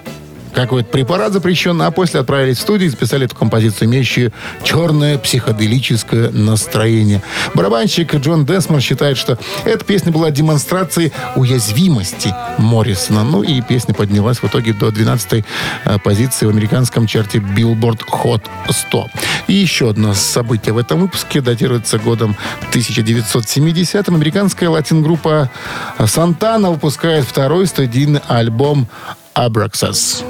какой-то 0.54 0.88
препарат 0.88 1.32
запрещенный, 1.32 1.86
а 1.86 1.90
после 1.90 2.20
отправились 2.20 2.58
в 2.58 2.60
студию 2.60 2.88
и 2.88 2.90
записали 2.90 3.26
эту 3.26 3.36
композицию, 3.36 3.88
имеющую 3.88 4.32
черное 4.62 5.18
психоделическое 5.18 6.30
настроение. 6.30 7.22
Барабанщик 7.54 8.14
Джон 8.14 8.44
Десмор 8.44 8.80
считает, 8.80 9.16
что 9.16 9.38
эта 9.64 9.84
песня 9.84 10.12
была 10.12 10.30
демонстрацией 10.30 11.12
уязвимости 11.36 12.34
Моррисона. 12.58 13.24
Ну 13.24 13.42
и 13.42 13.60
песня 13.60 13.94
поднялась 13.94 14.38
в 14.38 14.44
итоге 14.44 14.72
до 14.72 14.88
12-й 14.88 15.44
э, 15.84 15.98
позиции 15.98 16.46
в 16.46 16.50
американском 16.50 17.06
чарте 17.06 17.38
Billboard 17.38 18.00
Hot 18.10 18.42
100. 18.68 19.06
И 19.48 19.54
еще 19.54 19.90
одно 19.90 20.14
событие 20.14 20.72
в 20.72 20.78
этом 20.78 21.00
выпуске 21.00 21.40
датируется 21.40 21.98
годом 21.98 22.36
1970-м. 22.72 24.14
Американская 24.14 24.68
латин-группа 24.68 25.50
Сантана 26.06 26.70
выпускает 26.70 27.24
второй 27.24 27.66
студийный 27.66 28.20
альбом 28.28 28.88
Абраксас. 29.34 30.24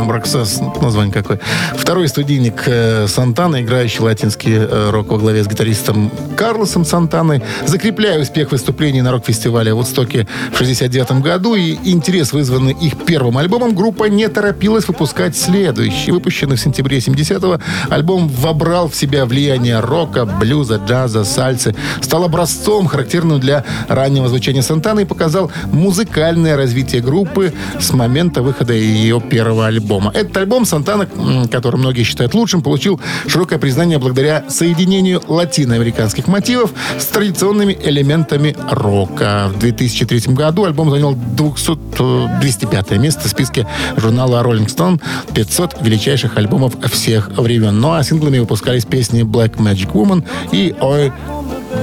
Абраксас, 0.00 0.60
название 0.80 1.12
какое. 1.12 1.40
Второй 1.74 2.08
студийник 2.08 2.62
э, 2.66 3.06
Сантана, 3.08 3.62
играющий 3.62 4.00
латинский 4.00 4.54
э, 4.54 4.90
рок 4.90 5.08
во 5.08 5.18
главе 5.18 5.42
с 5.42 5.46
гитаристом 5.48 6.10
Карлосом 6.36 6.84
Сантаной, 6.84 7.42
закрепляя 7.66 8.20
успех 8.20 8.52
выступлений 8.52 9.02
на 9.02 9.12
рок-фестивале 9.12 9.74
в 9.74 9.78
Вудстоке 9.78 10.26
в 10.52 10.58
69 10.58 11.20
году 11.22 11.54
и 11.54 11.76
интерес, 11.84 12.32
вызванный 12.32 12.72
их 12.72 13.04
первым 13.04 13.38
альбомом, 13.38 13.74
группа 13.74 14.04
не 14.04 14.28
торопилась 14.28 14.86
выпускать 14.86 15.36
следующий. 15.36 16.12
Выпущенный 16.12 16.56
в 16.56 16.60
сентябре 16.60 16.98
70-го, 16.98 17.60
альбом 17.90 18.28
вобрал 18.28 18.88
в 18.88 18.94
себя 18.94 19.26
влияние 19.26 19.80
рока, 19.80 20.24
блюза, 20.24 20.80
джаза, 20.84 21.24
сальсы, 21.24 21.74
стал 22.00 22.24
образцом, 22.24 22.86
характерным 22.86 23.40
для 23.40 23.64
раннего 23.88 24.28
звучания 24.28 24.62
Сантаны 24.62 25.00
и 25.00 25.04
показал 25.04 25.50
музыкальное 25.72 26.56
развитие 26.56 27.02
группы 27.02 27.52
с 27.80 27.92
момента 27.92 28.42
выхода 28.42 28.72
ее 28.72 29.20
первого 29.20 29.66
альбома. 29.66 29.87
Этот 30.14 30.36
альбом 30.36 30.64
Сантана, 30.64 31.08
который 31.50 31.76
многие 31.76 32.02
считают 32.02 32.34
лучшим, 32.34 32.62
получил 32.62 33.00
широкое 33.26 33.58
признание 33.58 33.98
благодаря 33.98 34.44
соединению 34.48 35.22
латиноамериканских 35.26 36.28
мотивов 36.28 36.72
с 36.98 37.06
традиционными 37.06 37.76
элементами 37.82 38.54
рока. 38.70 39.50
В 39.54 39.58
2003 39.58 40.34
году 40.34 40.64
альбом 40.64 40.90
занял 40.90 41.14
200, 41.14 41.78
э, 41.98 42.40
205 42.40 42.98
место 42.98 43.28
в 43.28 43.30
списке 43.30 43.66
журнала 43.96 44.42
Rolling 44.42 44.66
Stone 44.66 45.00
500 45.34 45.82
величайших 45.82 46.36
альбомов 46.36 46.74
всех 46.92 47.30
времен. 47.36 47.80
Ну 47.80 47.92
а 47.92 48.02
синглами 48.02 48.38
выпускались 48.38 48.84
песни 48.84 49.22
Black 49.22 49.56
Magic 49.56 49.92
Woman 49.92 50.24
и 50.52 50.74
Ой, 50.80 51.12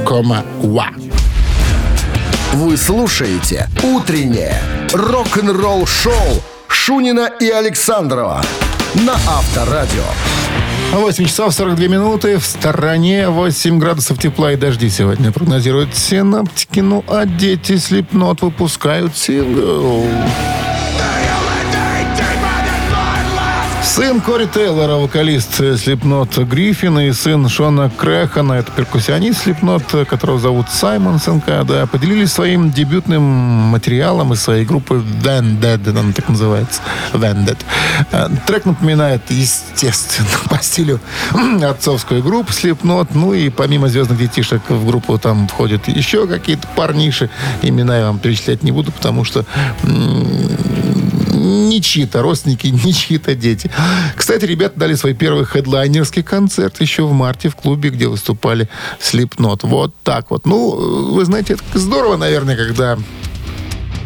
кома, 0.05 0.43
Ва. 0.61 0.89
Вы 2.53 2.77
слушаете 2.77 3.67
«Утреннее 3.83 4.61
рок-н-ролл-шоу» 4.93 6.54
Шунина 6.75 7.31
и 7.39 7.49
Александрова 7.49 8.43
на 8.95 9.13
Авторадио. 9.13 10.03
8 10.91 11.25
часов 11.25 11.53
42 11.53 11.87
минуты. 11.87 12.37
В 12.37 12.45
стороне 12.45 13.29
8 13.29 13.79
градусов 13.79 14.19
тепла 14.19 14.51
и 14.51 14.55
дожди 14.55 14.89
сегодня 14.89 15.31
прогнозируют 15.31 15.95
синаптики. 15.95 16.81
Ну, 16.81 17.03
а 17.07 17.25
дети 17.25 17.77
Слепнот 17.77 18.41
выпускают 18.41 19.17
сингл. 19.17 20.05
Сын 23.95 24.19
Кори 24.19 24.45
Тейлора, 24.45 24.95
вокалист 24.95 25.55
Слепнот 25.55 26.37
Гриффина, 26.37 27.07
и 27.07 27.13
сын 27.13 27.47
Шона 27.47 27.89
Крэхана, 27.89 28.51
это 28.51 28.69
перкуссионист 28.73 29.43
Слепнот, 29.43 29.83
которого 30.09 30.37
зовут 30.37 30.67
Саймон 30.69 31.17
СНК, 31.17 31.63
да, 31.65 31.87
поделились 31.89 32.33
своим 32.33 32.71
дебютным 32.71 33.23
материалом 33.23 34.33
из 34.33 34.41
своей 34.41 34.65
группы 34.65 34.95
Vended, 34.95 35.89
она 35.89 36.11
так 36.11 36.27
называется, 36.27 36.81
Vended. 37.13 37.57
Э, 38.11 38.27
Трек 38.45 38.65
напоминает, 38.65 39.21
естественно, 39.29 40.27
по 40.49 40.61
стилю 40.61 40.99
отцовскую 41.63 42.21
группу 42.21 42.51
Слепнот, 42.51 43.15
ну 43.15 43.33
и 43.33 43.47
помимо 43.47 43.87
«Звездных 43.87 44.19
детишек» 44.19 44.61
в 44.67 44.85
группу 44.85 45.17
там 45.17 45.47
входят 45.47 45.87
еще 45.87 46.27
какие-то 46.27 46.67
парниши, 46.75 47.29
имена 47.61 47.97
я 47.97 48.07
вам 48.07 48.19
перечислять 48.19 48.61
не 48.61 48.73
буду, 48.73 48.91
потому 48.91 49.23
что 49.23 49.45
не 51.45 51.81
чьи-то 51.81 52.21
родственники, 52.21 52.67
не 52.85 52.93
чьи-то 52.93 53.35
дети. 53.35 53.71
Кстати, 54.15 54.45
ребята 54.45 54.79
дали 54.79 54.95
свой 54.95 55.13
первый 55.13 55.45
хедлайнерский 55.45 56.23
концерт 56.23 56.81
еще 56.81 57.03
в 57.03 57.13
марте 57.13 57.49
в 57.49 57.55
клубе, 57.55 57.89
где 57.89 58.07
выступали 58.07 58.69
Slipknot. 58.99 59.59
Вот 59.63 59.93
так 60.03 60.31
вот. 60.31 60.45
Ну, 60.45 61.13
вы 61.13 61.25
знаете, 61.25 61.53
это 61.53 61.79
здорово, 61.79 62.17
наверное, 62.17 62.55
когда 62.55 62.97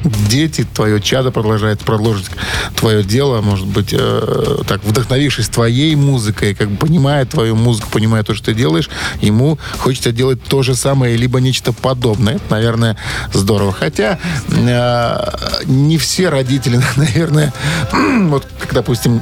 дети, 0.04 0.66
твое 0.74 1.02
чадо 1.02 1.32
продолжает 1.32 1.80
продолжить 1.80 2.28
твое 2.76 3.04
дело, 3.04 3.42
может 3.42 3.68
быть, 3.68 3.90
э, 3.92 4.58
так, 4.68 4.84
вдохновившись 4.84 5.50
твоей 5.50 5.96
музыкой, 5.96 6.56
как 6.56 6.70
бы 6.70 6.78
понимая 6.78 7.26
твою 7.26 7.56
музыку, 7.56 7.90
понимая 7.92 8.24
то, 8.24 8.34
что 8.34 8.48
ты 8.48 8.54
делаешь, 8.54 8.90
ему 9.22 9.58
хочется 9.78 10.12
делать 10.12 10.44
то 10.44 10.64
же 10.64 10.76
самое, 10.76 11.18
либо 11.18 11.40
нечто 11.40 11.74
подобное. 11.74 12.36
Это, 12.36 12.46
наверное, 12.50 12.98
здорово. 13.34 13.72
Хотя 13.72 14.20
э, 14.48 15.64
не 15.66 15.98
все 15.98 16.30
родители, 16.30 16.80
наверное, 16.96 17.54
вот, 18.30 18.48
как, 18.60 18.74
допустим, 18.74 19.22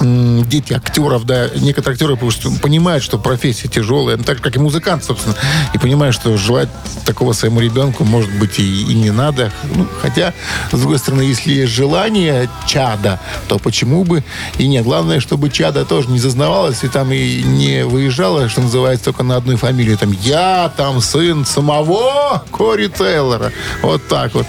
дети 0.00 0.72
актеров, 0.72 1.24
да, 1.24 1.48
некоторые 1.56 1.94
актеры 1.94 2.16
понимают, 2.16 3.02
что 3.02 3.18
профессия 3.18 3.68
тяжелая, 3.68 4.16
ну, 4.16 4.24
так 4.24 4.40
как 4.40 4.56
и 4.56 4.58
музыкант, 4.58 5.04
собственно, 5.04 5.34
и 5.74 5.78
понимают, 5.78 6.14
что 6.14 6.36
желать 6.36 6.68
такого 7.04 7.32
своему 7.32 7.60
ребенку, 7.60 8.04
может 8.04 8.30
быть, 8.38 8.58
и, 8.58 8.82
и 8.82 8.94
не 8.94 9.10
надо. 9.10 9.50
Ну, 9.74 9.86
хотя, 10.00 10.34
с 10.70 10.78
другой 10.78 10.98
стороны, 10.98 11.22
если 11.22 11.52
есть 11.52 11.72
желание 11.72 12.48
чада, 12.66 13.20
то 13.48 13.58
почему 13.58 14.04
бы 14.04 14.24
и 14.58 14.66
нет. 14.66 14.84
Главное, 14.84 15.20
чтобы 15.20 15.50
чада 15.50 15.84
тоже 15.84 16.08
не 16.08 16.18
зазнавалась 16.18 16.84
и 16.84 16.88
там 16.88 17.12
и 17.12 17.42
не 17.42 17.84
выезжала, 17.84 18.48
что 18.48 18.62
называется, 18.62 19.06
только 19.06 19.22
на 19.22 19.36
одной 19.36 19.56
фамилии. 19.56 19.96
Там 19.96 20.12
я, 20.12 20.72
там 20.76 21.00
сын 21.00 21.44
самого 21.44 22.44
Кори 22.50 22.88
Тейлора. 22.88 23.52
Вот 23.82 24.06
так 24.08 24.34
вот. 24.34 24.46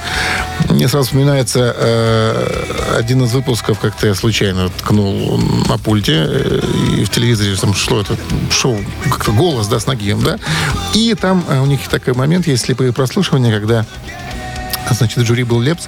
Мне 0.69 0.87
сразу 0.87 1.05
вспоминается 1.05 1.75
э, 1.75 2.97
один 2.99 3.23
из 3.23 3.33
выпусков, 3.33 3.79
как-то 3.79 4.07
я 4.07 4.13
случайно 4.13 4.69
ткнул 4.69 5.38
на 5.67 5.77
пульте, 5.77 6.25
э, 6.27 6.59
и 6.97 7.03
в 7.03 7.09
телевизоре 7.09 7.55
там 7.55 7.73
шло 7.73 8.01
это 8.01 8.17
шоу, 8.51 8.79
как-то 9.09 9.31
голос, 9.31 9.67
да, 9.67 9.79
с 9.79 9.87
Нагием, 9.87 10.21
да. 10.21 10.37
И 10.93 11.13
там 11.15 11.43
э, 11.47 11.59
у 11.59 11.65
них 11.65 11.87
такой 11.87 12.13
момент, 12.13 12.47
есть 12.47 12.65
слепые 12.65 12.93
прослушивания, 12.93 13.51
когда 13.51 13.85
Значит, 14.91 15.25
жюри 15.25 15.43
был 15.43 15.61
Лепс. 15.61 15.87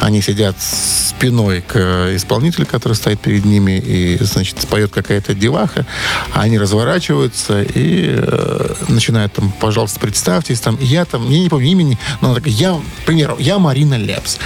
Они 0.00 0.20
сидят 0.20 0.56
спиной 0.60 1.62
к 1.62 1.76
э, 1.76 2.16
исполнителю, 2.16 2.66
который 2.66 2.92
стоит 2.92 3.20
перед 3.20 3.44
ними, 3.44 3.78
и, 3.78 4.18
значит, 4.22 4.56
поет 4.68 4.90
какая-то 4.92 5.34
деваха. 5.34 5.86
А 6.32 6.42
они 6.42 6.58
разворачиваются 6.58 7.62
и 7.62 8.16
э, 8.16 8.74
начинают 8.88 9.32
там, 9.32 9.52
пожалуйста, 9.60 10.00
представьтесь, 10.00 10.60
там, 10.60 10.78
я 10.80 11.04
там, 11.04 11.30
я 11.30 11.40
не 11.40 11.48
помню 11.48 11.68
имени, 11.68 11.98
но 12.20 12.28
она 12.28 12.36
такая, 12.36 12.52
я, 12.52 12.74
к 12.74 13.06
примеру, 13.06 13.36
я 13.38 13.58
Марина 13.58 13.96
Лепс. 13.96 14.38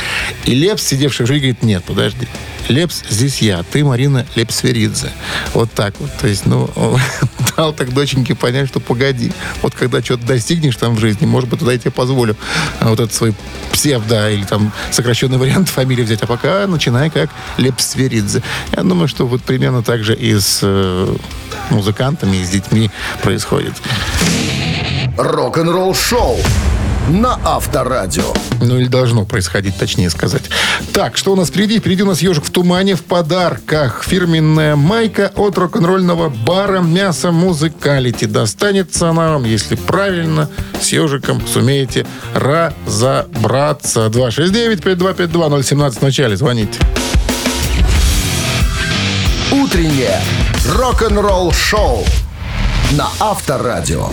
И 0.45 0.55
Лепс, 0.55 0.85
сидевший 0.85 1.25
в 1.25 1.27
жюри, 1.27 1.41
говорит, 1.41 1.63
нет, 1.63 1.83
подожди, 1.85 2.29
Лепс 2.69 3.03
здесь 3.09 3.41
я, 3.41 3.63
ты 3.63 3.85
Марина 3.85 4.27
Лепсверидзе. 4.35 5.11
Вот 5.55 5.73
так 5.73 5.95
вот. 5.99 6.11
То 6.21 6.29
есть, 6.29 6.47
ну, 6.47 6.71
дал 7.57 7.73
так 7.73 7.93
доченьке 7.95 8.35
понять, 8.35 8.69
что 8.69 8.79
погоди. 8.79 9.33
Вот 9.63 9.75
когда 9.75 10.03
что-то 10.03 10.27
достигнешь 10.27 10.77
там 10.77 10.95
в 10.95 10.99
жизни, 11.01 11.27
может 11.27 11.49
быть, 11.49 11.61
тогда 11.61 11.73
я 11.73 11.79
тебе 11.79 11.91
позволю 11.91 12.37
а, 12.81 12.91
вот 12.91 13.01
этот 13.01 13.15
свой 13.15 13.35
псевдо 13.73 14.31
или 14.31 14.45
там 14.45 14.73
сокращенный 14.91 15.39
вариант 15.39 15.69
фамилии 15.69 16.03
взять. 16.03 16.23
А 16.23 16.27
пока 16.27 16.67
начинай 16.67 17.11
как 17.11 17.31
Лепсверидзе. 17.57 18.43
Я 18.77 18.83
думаю, 18.83 19.09
что 19.09 19.27
вот 19.27 19.43
примерно 19.43 19.83
так 19.83 20.05
же 20.05 20.15
и 20.15 20.39
с 20.39 20.61
э, 20.63 21.17
музыкантами, 21.71 22.37
и 22.37 22.45
с 22.45 22.51
детьми 22.51 22.91
происходит. 23.23 23.73
Рок-н-ролл 25.17 25.95
шоу 25.95 26.39
на 27.09 27.39
Авторадио. 27.45 28.35
Ну, 28.61 28.79
или 28.79 28.89
должно 28.89 29.25
происходить, 29.25 29.77
точнее 29.79 30.11
сказать. 30.11 30.43
Так, 30.93 31.17
что 31.17 31.33
у 31.33 31.37
нас 31.37 31.49
впереди? 31.49 31.79
Впереди 31.79 32.03
у 32.03 32.07
нас 32.07 32.21
«Ежик 32.21 32.45
в 32.45 32.51
тумане» 32.51 32.95
в 32.95 33.03
подарках. 33.03 34.05
Фирменная 34.05 34.77
майка 34.77 35.33
от 35.37 35.57
рок-н-ролльного 35.59 36.29
бара 36.29 36.81
«Мясо 36.81 37.31
Музыкалити». 37.31 38.27
Достанется 38.27 39.11
она 39.11 39.33
вам, 39.33 39.45
если 39.45 39.75
правильно, 39.75 40.51
с 40.81 40.89
ежиком 40.89 41.43
сумеете 41.47 42.07
разобраться. 42.35 44.07
269-5252-017 44.07 45.99
в 45.99 46.03
начале. 46.03 46.37
Звоните. 46.37 46.79
Утреннее 49.51 50.21
рок-н-ролл 50.75 51.53
шоу 51.53 52.05
на 52.93 53.09
Авторадио. 53.21 54.09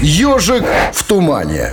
Ежик 0.00 0.64
в 0.92 1.04
тумане. 1.04 1.72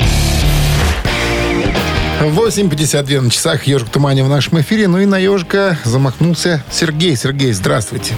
8.52 2.21 3.21
на 3.21 3.29
часах. 3.29 3.65
«Ежик 3.67 3.87
в 3.89 3.91
тумане» 3.91 4.23
в 4.23 4.29
нашем 4.29 4.59
эфире. 4.61 4.87
Ну 4.87 4.99
и 4.99 5.05
на 5.05 5.17
ежика 5.19 5.77
замахнулся 5.83 6.63
Сергей. 6.71 7.15
Сергей, 7.15 7.51
здравствуйте. 7.51 8.15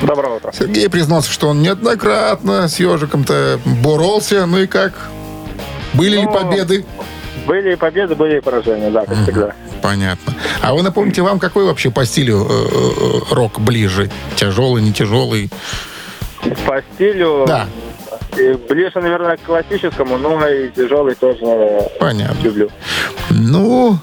Доброе 0.00 0.36
утро. 0.36 0.52
Сергей 0.58 0.88
признался, 0.88 1.30
что 1.30 1.48
он 1.48 1.60
неоднократно 1.60 2.68
с 2.68 2.78
ежиком-то 2.78 3.60
боролся. 3.82 4.46
Ну 4.46 4.58
и 4.60 4.66
как? 4.66 4.94
Были 5.92 6.16
ли 6.16 6.22
Ну, 6.22 6.32
победы? 6.32 6.86
Были 7.46 7.72
и 7.72 7.76
победы, 7.76 8.14
были 8.14 8.38
и 8.38 8.40
поражения, 8.40 8.90
да, 8.90 9.04
как 9.04 9.22
всегда. 9.24 9.52
Понятно. 9.82 10.34
А 10.62 10.74
вы 10.74 10.82
напомните, 10.82 11.22
вам 11.22 11.38
какой 11.38 11.64
вообще 11.64 11.90
по 11.90 12.04
стилю 12.06 12.46
э, 12.48 12.50
э, 12.50 13.34
рок 13.34 13.60
ближе? 13.60 14.10
Тяжелый, 14.36 14.82
не 14.82 14.92
тяжелый? 14.92 15.50
По 16.66 16.82
стилю 16.94 17.44
Да. 17.46 17.66
Э, 18.38 18.56
ближе, 18.68 19.00
наверное, 19.00 19.36
к 19.36 19.42
классическому, 19.42 20.18
но 20.18 20.46
и 20.48 20.70
тяжелый 20.70 21.14
тоже 21.14 21.40
Понятно. 21.98 22.42
люблю. 22.42 22.70
Ну, 23.30 23.98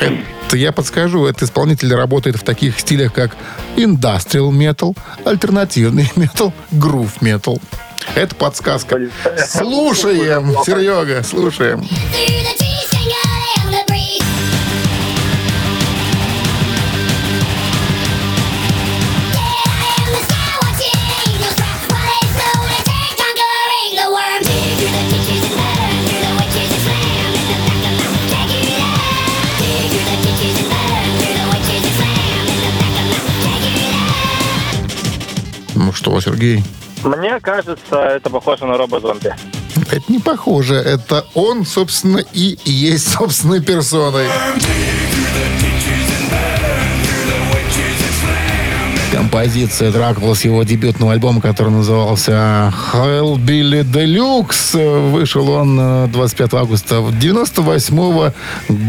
это 0.00 0.56
я 0.56 0.72
подскажу. 0.72 1.26
Этот 1.26 1.42
исполнитель 1.42 1.94
работает 1.94 2.36
в 2.36 2.42
таких 2.42 2.78
стилях, 2.80 3.12
как 3.12 3.36
industrial 3.76 4.50
metal, 4.50 4.96
альтернативный 5.24 6.10
metal, 6.16 6.52
groove 6.72 7.20
metal. 7.20 7.60
Это 8.14 8.34
подсказка. 8.34 8.98
Слушаем, 9.46 10.54
Серега, 10.64 11.22
слушаем. 11.22 11.86
Что, 36.20 36.30
Сергей? 36.30 36.62
Мне 37.04 37.38
кажется, 37.40 37.96
это 37.96 38.30
похоже 38.30 38.66
на 38.66 38.76
робо-зомби. 38.76 39.34
Это 39.90 40.02
не 40.08 40.18
похоже. 40.18 40.74
Это 40.74 41.24
он, 41.34 41.64
собственно, 41.64 42.18
и 42.32 42.58
есть 42.64 43.12
собственной 43.12 43.62
персоной. 43.62 44.26
Композиция 49.18 49.90
Дракула 49.90 50.34
с 50.34 50.44
его 50.44 50.62
дебютного 50.62 51.12
альбома, 51.12 51.40
который 51.40 51.70
назывался 51.70 52.72
Hellbilly 52.92 53.82
Deluxe. 53.82 55.10
Вышел 55.10 55.50
он 55.50 55.76
э, 55.80 56.06
25 56.12 56.54
августа 56.54 57.04
98 57.10 58.32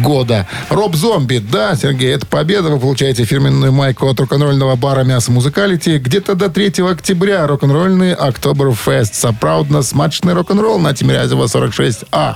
года. 0.04 0.46
Роб 0.70 0.96
Зомби, 0.96 1.40
да, 1.40 1.76
Сергей, 1.76 2.14
это 2.14 2.28
победа. 2.28 2.70
Вы 2.70 2.80
получаете 2.80 3.26
фирменную 3.26 3.72
майку 3.72 4.08
от 4.08 4.20
рок-н-ролльного 4.20 4.76
бара 4.76 5.04
«Мясо 5.04 5.32
Музыкалити». 5.32 5.98
Где-то 5.98 6.36
до 6.36 6.50
3 6.50 6.74
октября 6.92 7.48
рок-н-ролльный 7.48 8.14
Октоберфест. 8.14 9.16
Соправдно 9.16 9.82
смачный 9.82 10.34
рок-н-ролл 10.34 10.78
на 10.78 10.94
Тимирязева 10.94 11.46
46А. 11.46 12.36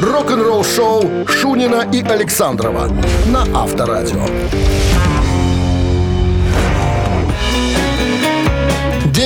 Рок-н-ролл 0.00 0.64
шоу 0.64 1.26
Шунина 1.28 1.86
и 1.92 2.02
Александрова 2.02 2.88
на 3.26 3.42
Авторадио. 3.54 4.24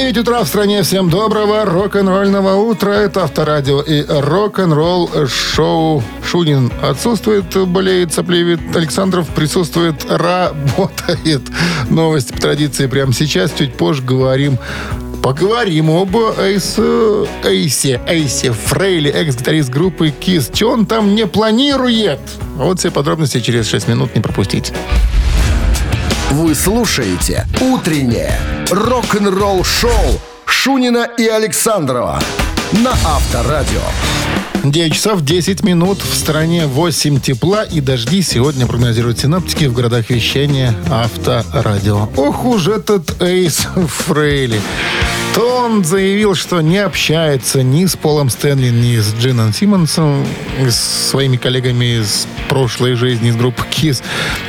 9 0.05 0.14
9 0.14 0.29
утра 0.29 0.45
в 0.45 0.49
стране. 0.49 0.83
Всем 0.83 1.09
доброго 1.09 1.64
рок-н-ролльного 1.64 2.57
утра. 2.57 2.90
Это 2.90 3.25
Авторадио 3.25 3.81
и 3.81 4.05
рок-н-ролл 4.07 5.09
шоу. 5.27 6.03
Шунин 6.23 6.71
отсутствует, 6.83 7.57
болеет, 7.67 8.12
соплевит. 8.12 8.61
Александров 8.77 9.27
присутствует, 9.29 10.05
работает. 10.11 11.40
Новости 11.88 12.33
по 12.33 12.38
традиции 12.38 12.87
прямо 12.87 13.14
сейчас. 13.14 13.53
Чуть 13.57 13.75
позже 13.79 14.03
говорим 14.03 14.59
Поговорим 15.23 15.90
об 15.90 16.14
Эйс, 16.38 16.79
Эйсе, 17.43 17.99
Эйсе 18.07 18.53
Фрейли, 18.53 19.11
экс-гитарист 19.11 19.71
группы 19.71 20.09
Kiss. 20.09 20.53
Че 20.53 20.67
он 20.71 20.85
там 20.85 21.14
не 21.14 21.27
планирует? 21.27 22.21
Вот 22.57 22.79
все 22.79 22.90
подробности 22.90 23.40
через 23.40 23.67
6 23.69 23.88
минут 23.88 24.14
не 24.14 24.21
пропустите. 24.21 24.75
Вы 26.35 26.57
слушаете 26.57 27.47
«Утреннее 27.61 28.37
рок-н-ролл-шоу» 28.68 30.20
Шунина 30.44 31.09
и 31.16 31.29
Александрова 31.29 32.20
на 32.73 32.90
Авторадио. 32.90 33.81
9 34.64 34.92
часов 34.92 35.23
10 35.23 35.62
минут. 35.62 35.99
В 36.03 36.12
стране 36.12 36.66
8 36.66 37.20
тепла 37.20 37.62
и 37.62 37.81
дожди. 37.81 38.20
Сегодня 38.20 38.66
прогнозируют 38.66 39.20
синаптики 39.20 39.66
в 39.66 39.75
городах 39.75 40.11
вещания 40.11 40.75
Авторадио. 40.90 42.09
Ох 42.16 42.44
уж 42.44 42.66
этот 42.66 43.23
Эйс 43.23 43.68
Фрейли. 44.05 44.61
То 45.35 45.64
он 45.64 45.83
заявил, 45.85 46.37
что 46.37 46.61
не 46.61 46.79
общается 46.79 47.64
ни 47.64 47.87
с 47.87 47.97
Полом 47.97 48.31
Стэнли, 48.31 48.68
ни 48.68 48.97
с 48.99 49.14
Джином 49.14 49.53
Симмонсом, 49.53 50.25
с 50.61 51.11
своими 51.11 51.37
коллегами 51.37 52.01
из 52.01 52.29
прошлой 52.49 52.94
жизни, 52.94 53.31
из 53.31 53.37
группы 53.37 53.64
Kiss, 53.68 54.01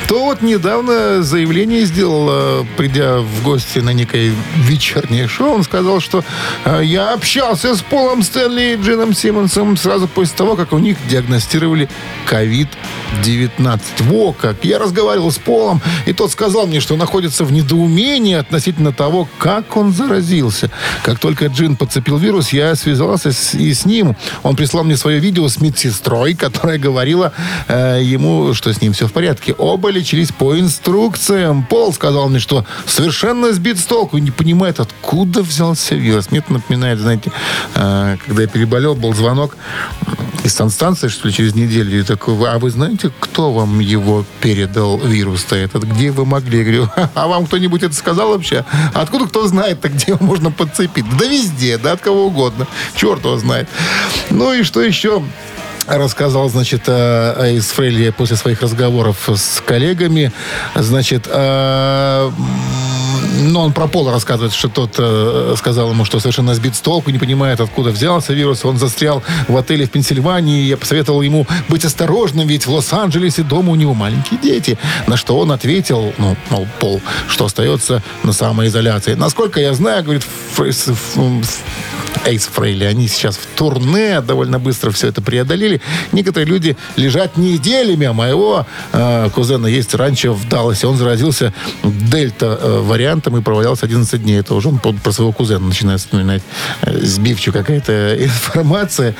то 0.06 0.26
вот 0.26 0.42
недавно 0.42 1.24
заявление 1.24 1.84
сделал, 1.86 2.28
э, 2.30 2.64
придя 2.76 3.18
в 3.18 3.42
гости 3.42 3.80
на 3.80 3.90
некое 3.90 4.32
вечернее 4.58 5.26
шоу, 5.26 5.54
он 5.54 5.64
сказал, 5.64 5.98
что 5.98 6.24
э, 6.64 6.82
я 6.84 7.14
общался 7.14 7.74
с 7.74 7.80
Полом 7.80 8.22
Стэнли 8.22 8.74
и 8.74 8.76
Джином 8.76 9.12
Симмонсом 9.12 9.76
сразу 9.76 10.06
после 10.06 10.36
того, 10.36 10.54
как 10.54 10.72
у 10.72 10.78
них 10.78 10.96
диагностировали 11.08 11.88
COVID-19. 12.30 13.80
Во 14.00 14.32
как! 14.32 14.64
Я 14.64 14.78
разговаривал 14.78 15.32
с 15.32 15.38
Полом, 15.38 15.82
и 16.06 16.12
тот 16.12 16.30
сказал 16.30 16.68
мне, 16.68 16.78
что 16.78 16.94
находится 16.94 17.44
в 17.44 17.50
недоумении 17.50 18.36
относительно 18.36 18.92
того, 18.92 19.28
как 19.38 19.76
он 19.76 19.92
заразился. 19.92 20.70
Как 21.02 21.18
только 21.18 21.46
Джин 21.46 21.76
подцепил 21.76 22.18
вирус, 22.18 22.50
я 22.50 22.74
связался 22.74 23.32
с, 23.32 23.54
и 23.54 23.72
с 23.72 23.84
ним. 23.84 24.16
Он 24.42 24.56
прислал 24.56 24.84
мне 24.84 24.96
свое 24.96 25.18
видео 25.18 25.48
с 25.48 25.60
медсестрой, 25.60 26.34
которая 26.34 26.78
говорила 26.78 27.32
э, 27.68 28.00
ему, 28.02 28.54
что 28.54 28.72
с 28.72 28.80
ним 28.80 28.92
все 28.92 29.06
в 29.06 29.12
порядке. 29.12 29.52
Оба 29.54 29.90
лечились 29.90 30.32
по 30.32 30.58
инструкциям. 30.58 31.64
Пол 31.64 31.92
сказал 31.92 32.28
мне, 32.28 32.38
что 32.38 32.64
совершенно 32.86 33.52
сбит 33.52 33.78
с 33.78 33.84
толку 33.84 34.18
не 34.18 34.30
понимает, 34.30 34.80
откуда 34.80 35.42
взялся 35.42 35.94
вирус. 35.94 36.30
Мне 36.30 36.40
это 36.40 36.52
напоминает, 36.52 36.98
знаете, 36.98 37.32
э, 37.74 38.16
когда 38.26 38.42
я 38.42 38.48
переболел, 38.48 38.94
был 38.94 39.14
звонок 39.14 39.56
из 40.46 40.54
санстанции, 40.54 41.08
что 41.08 41.28
ли, 41.28 41.34
через 41.34 41.54
неделю. 41.54 42.00
И 42.00 42.02
такой, 42.02 42.34
а 42.48 42.58
вы 42.58 42.70
знаете, 42.70 43.10
кто 43.20 43.52
вам 43.52 43.80
его 43.80 44.24
передал, 44.40 44.98
вирус-то 44.98 45.56
этот? 45.56 45.84
Где 45.84 46.10
вы 46.10 46.24
могли? 46.24 46.58
Я 46.58 46.64
говорю, 46.64 46.88
а 47.14 47.26
вам 47.26 47.46
кто-нибудь 47.46 47.82
это 47.82 47.94
сказал 47.94 48.30
вообще? 48.30 48.64
Откуда 48.94 49.26
кто 49.26 49.46
знает-то, 49.46 49.88
где 49.88 50.16
можно 50.20 50.50
подцепить? 50.66 51.04
Да 51.18 51.26
везде, 51.26 51.78
да 51.78 51.92
от 51.92 52.00
кого 52.00 52.26
угодно. 52.26 52.66
Черт 52.94 53.24
его 53.24 53.36
знает. 53.38 53.68
Ну 54.30 54.52
и 54.52 54.62
что 54.62 54.82
еще? 54.82 55.22
рассказал, 55.86 56.48
значит, 56.48 56.82
э, 56.88 57.36
Эйс 57.38 57.66
Фрейли 57.66 58.10
после 58.10 58.36
своих 58.36 58.60
разговоров 58.60 59.28
с 59.28 59.62
коллегами. 59.64 60.32
Значит, 60.74 61.28
э, 61.30 62.30
м, 63.36 63.52
ну, 63.52 63.60
он 63.60 63.72
про 63.72 63.86
Пола 63.86 64.12
рассказывает, 64.12 64.52
что 64.52 64.68
тот 64.68 64.94
э, 64.98 65.54
сказал 65.56 65.90
ему, 65.90 66.04
что 66.04 66.20
совершенно 66.20 66.54
сбит 66.54 66.74
с 66.74 66.80
толку, 66.80 67.10
не 67.10 67.18
понимает, 67.18 67.60
откуда 67.60 67.90
взялся 67.90 68.32
вирус. 68.32 68.64
Он 68.64 68.78
застрял 68.78 69.22
в 69.48 69.56
отеле 69.56 69.86
в 69.86 69.90
Пенсильвании. 69.90 70.64
Я 70.64 70.76
посоветовал 70.76 71.22
ему 71.22 71.46
быть 71.68 71.84
осторожным, 71.84 72.46
ведь 72.48 72.66
в 72.66 72.72
Лос-Анджелесе 72.72 73.42
дома 73.42 73.72
у 73.72 73.74
него 73.74 73.94
маленькие 73.94 74.38
дети. 74.40 74.78
На 75.06 75.16
что 75.16 75.38
он 75.38 75.52
ответил, 75.52 76.12
ну, 76.18 76.36
мол, 76.50 76.66
Пол, 76.80 77.00
что 77.28 77.46
остается 77.46 78.02
на 78.22 78.32
самоизоляции. 78.32 79.14
Насколько 79.14 79.60
я 79.60 79.74
знаю, 79.74 80.02
говорит, 80.04 80.24
Эйс 82.24 82.46
Фрейли, 82.46 82.84
они 82.84 83.08
сейчас 83.08 83.36
в 83.36 83.46
турне, 83.56 84.20
довольно 84.20 84.58
быстро 84.58 84.90
все 84.90 85.08
это 85.08 85.22
преодолели. 85.22 85.80
Некоторые 86.12 86.46
люди 86.46 86.76
лежат 86.96 87.36
неделями, 87.36 88.06
а 88.06 88.12
моего 88.12 88.66
э, 88.92 89.30
кузена 89.34 89.66
есть 89.66 89.94
раньше 89.94 90.30
в 90.30 90.48
Далласе. 90.48 90.86
Он 90.86 90.96
заразился 90.96 91.52
дельта-вариантом 91.82 93.36
и 93.36 93.42
провалялся 93.42 93.86
11 93.86 94.22
дней. 94.22 94.40
Это 94.40 94.54
уже 94.54 94.68
он 94.68 94.78
про 94.78 95.12
своего 95.12 95.32
кузена 95.32 95.66
начинает 95.66 96.00
вспоминать. 96.00 96.42
Э, 96.82 96.98
Сбивчивая 96.98 97.62
какая-то 97.62 98.16
информация. 98.24 99.14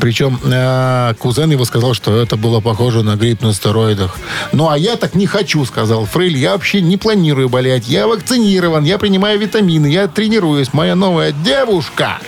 Причем 0.00 0.38
э, 0.44 1.14
кузен 1.18 1.50
его 1.50 1.64
сказал, 1.64 1.94
что 1.94 2.16
это 2.20 2.36
было 2.36 2.60
похоже 2.60 3.02
на 3.02 3.16
грипп 3.16 3.42
на 3.42 3.52
стероидах. 3.52 4.16
Ну, 4.52 4.68
а 4.68 4.78
я 4.78 4.96
так 4.96 5.14
не 5.14 5.26
хочу, 5.26 5.64
сказал 5.64 6.04
Фрейль. 6.04 6.36
Я 6.36 6.52
вообще 6.52 6.80
не 6.80 6.96
планирую 6.96 7.48
болеть. 7.48 7.88
Я 7.88 8.06
вакцинирован, 8.06 8.84
я 8.84 8.98
принимаю 8.98 9.38
витамины, 9.38 9.86
я 9.86 10.06
тренируюсь. 10.06 10.72
Моя 10.72 10.94
новая 10.94 11.32
девушка 11.32 12.18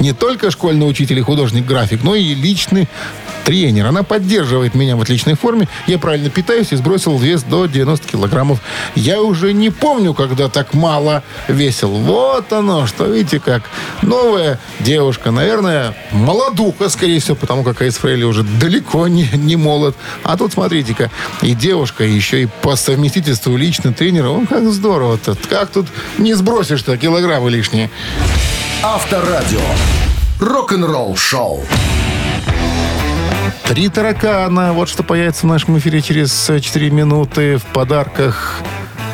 не 0.00 0.12
только 0.12 0.50
школьный 0.50 0.88
учитель 0.88 1.18
и 1.18 1.22
художник-график, 1.22 2.02
но 2.02 2.14
и 2.14 2.34
личный 2.34 2.88
тренер. 3.44 3.86
Она 3.86 4.02
поддерживает 4.02 4.74
меня 4.74 4.96
в 4.96 5.00
отличной 5.00 5.34
форме. 5.34 5.68
Я 5.86 5.98
правильно 5.98 6.30
питаюсь 6.30 6.72
и 6.72 6.76
сбросил 6.76 7.18
вес 7.18 7.42
до 7.42 7.66
90 7.66 8.08
килограммов. 8.08 8.60
Я 8.94 9.22
уже 9.22 9.52
не 9.52 9.70
помню, 9.70 10.14
когда 10.14 10.48
так 10.48 10.74
мало 10.74 11.22
весил. 11.48 11.90
Вот 11.90 12.52
оно, 12.52 12.86
что 12.86 13.06
видите 13.06 13.40
как. 13.40 13.62
Новая 14.02 14.58
девушка, 14.80 15.30
наверное, 15.30 15.94
молодуха, 16.12 16.88
скорее 16.88 17.20
всего, 17.20 17.36
потому 17.36 17.64
как 17.64 17.82
Айс 17.82 17.96
Фрейли 17.96 18.24
уже 18.24 18.42
далеко 18.42 19.08
не, 19.08 19.28
не 19.34 19.56
молод. 19.56 19.96
А 20.22 20.36
тут, 20.36 20.52
смотрите-ка, 20.52 21.10
и 21.42 21.54
девушка, 21.54 22.04
и 22.04 22.12
еще 22.12 22.42
и 22.42 22.46
по 22.62 22.76
совместительству 22.76 23.56
личный 23.56 23.92
тренер. 23.92 24.26
О, 24.26 24.46
как 24.48 24.70
здорово-то. 24.70 25.36
Как 25.48 25.70
тут 25.70 25.86
не 26.18 26.34
сбросишь-то 26.34 26.96
килограммы 26.96 27.50
лишние. 27.50 27.90
Авторадио. 28.82 29.60
Рок-н-ролл 30.40 31.16
шоу. 31.16 31.64
Три 33.68 33.88
таракана. 33.88 34.72
Вот 34.72 34.88
что 34.88 35.02
появится 35.02 35.46
в 35.46 35.48
нашем 35.48 35.78
эфире 35.78 36.02
через 36.02 36.50
э, 36.50 36.60
4 36.60 36.90
минуты 36.90 37.56
в 37.56 37.64
подарках. 37.64 38.62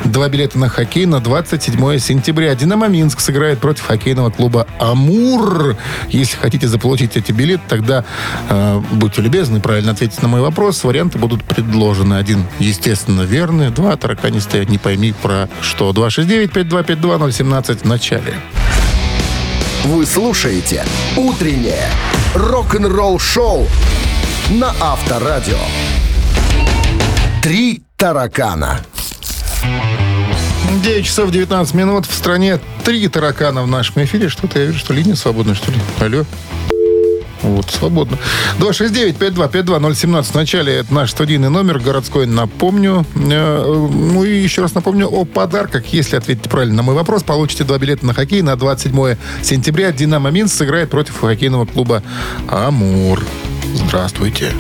Два 0.05 0.29
билета 0.29 0.59
на 0.59 0.69
хоккей 0.69 1.07
на 1.07 1.21
27 1.21 1.99
сентября. 1.99 2.55
«Динамо 2.55 2.89
Минск» 2.89 3.21
сыграет 3.21 3.59
против 3.59 3.87
хоккейного 3.87 4.31
клуба 4.31 4.67
«Амур». 4.79 5.77
Если 6.09 6.37
хотите 6.37 6.67
заполучить 6.67 7.17
эти 7.17 7.31
билеты, 7.33 7.63
тогда 7.69 8.05
э, 8.49 8.83
будьте 8.93 9.21
любезны, 9.23 9.61
правильно 9.61 9.93
ответить 9.93 10.23
на 10.23 10.29
мой 10.29 10.41
вопрос. 10.41 10.83
Варианты 10.83 11.19
будут 11.19 11.45
предложены. 11.45 12.15
Один, 12.15 12.45
естественно, 12.59 13.23
верный. 13.23 13.71
Два 13.71 13.97
тараканистые, 13.97 14.65
не 14.67 14.79
пойми 14.79 15.13
про 15.13 15.49
что. 15.61 15.91
269-5252-017 15.91 17.79
в 17.79 17.85
начале. 17.85 18.35
Вы 19.85 20.07
слушаете 20.07 20.85
«Утреннее 21.17 21.89
рок-н-ролл 22.35 23.19
шоу» 23.19 23.67
на 24.51 24.73
Авторадио. 24.81 25.59
Три 27.43 27.83
таракана. 27.97 28.81
9 30.83 31.05
часов 31.05 31.31
19 31.31 31.75
минут. 31.75 32.07
В 32.07 32.15
стране 32.15 32.59
три 32.85 33.09
таракана 33.09 33.63
в 33.63 33.67
нашем 33.67 34.03
эфире. 34.05 34.29
Что-то 34.29 34.59
я 34.59 34.67
вижу, 34.67 34.79
что 34.79 34.95
линия 34.95 35.17
свободна, 35.17 35.55
что 35.55 35.71
ли? 35.71 35.79
Алло. 36.01 36.25
Вот, 37.43 37.71
свободно. 37.71 38.19
269-5252-017. 38.59 40.33
В 40.33 40.69
это 40.69 40.95
наш 40.95 41.11
студийный 41.11 41.51
номер, 41.51 41.79
городской, 41.79 42.27
напомню. 42.27 43.05
Э, 43.15 43.87
Ну 43.91 44.25
и 44.25 44.37
еще 44.37 44.63
раз 44.63 44.75
напомню 44.75 45.09
о 45.09 45.25
подарках. 45.25 45.87
Если 45.87 46.17
ответите 46.17 46.49
правильно 46.49 46.77
на 46.77 46.83
мой 46.83 46.95
вопрос, 46.95 47.23
получите 47.23 47.65
два 47.65 47.79
билета 47.79 48.07
на 48.07 48.15
хоккей 48.15 48.43
на 48.43 48.57
27 48.57 49.17
сентября. 49.43 49.93
«Динамо 49.93 50.31
Минск» 50.31 50.57
сыграет 50.57 50.91
против 50.91 51.21
хоккейного 51.21 51.67
клуба 51.67 52.03
«Амур». 52.49 53.25
Здравствуйте. 53.75 54.53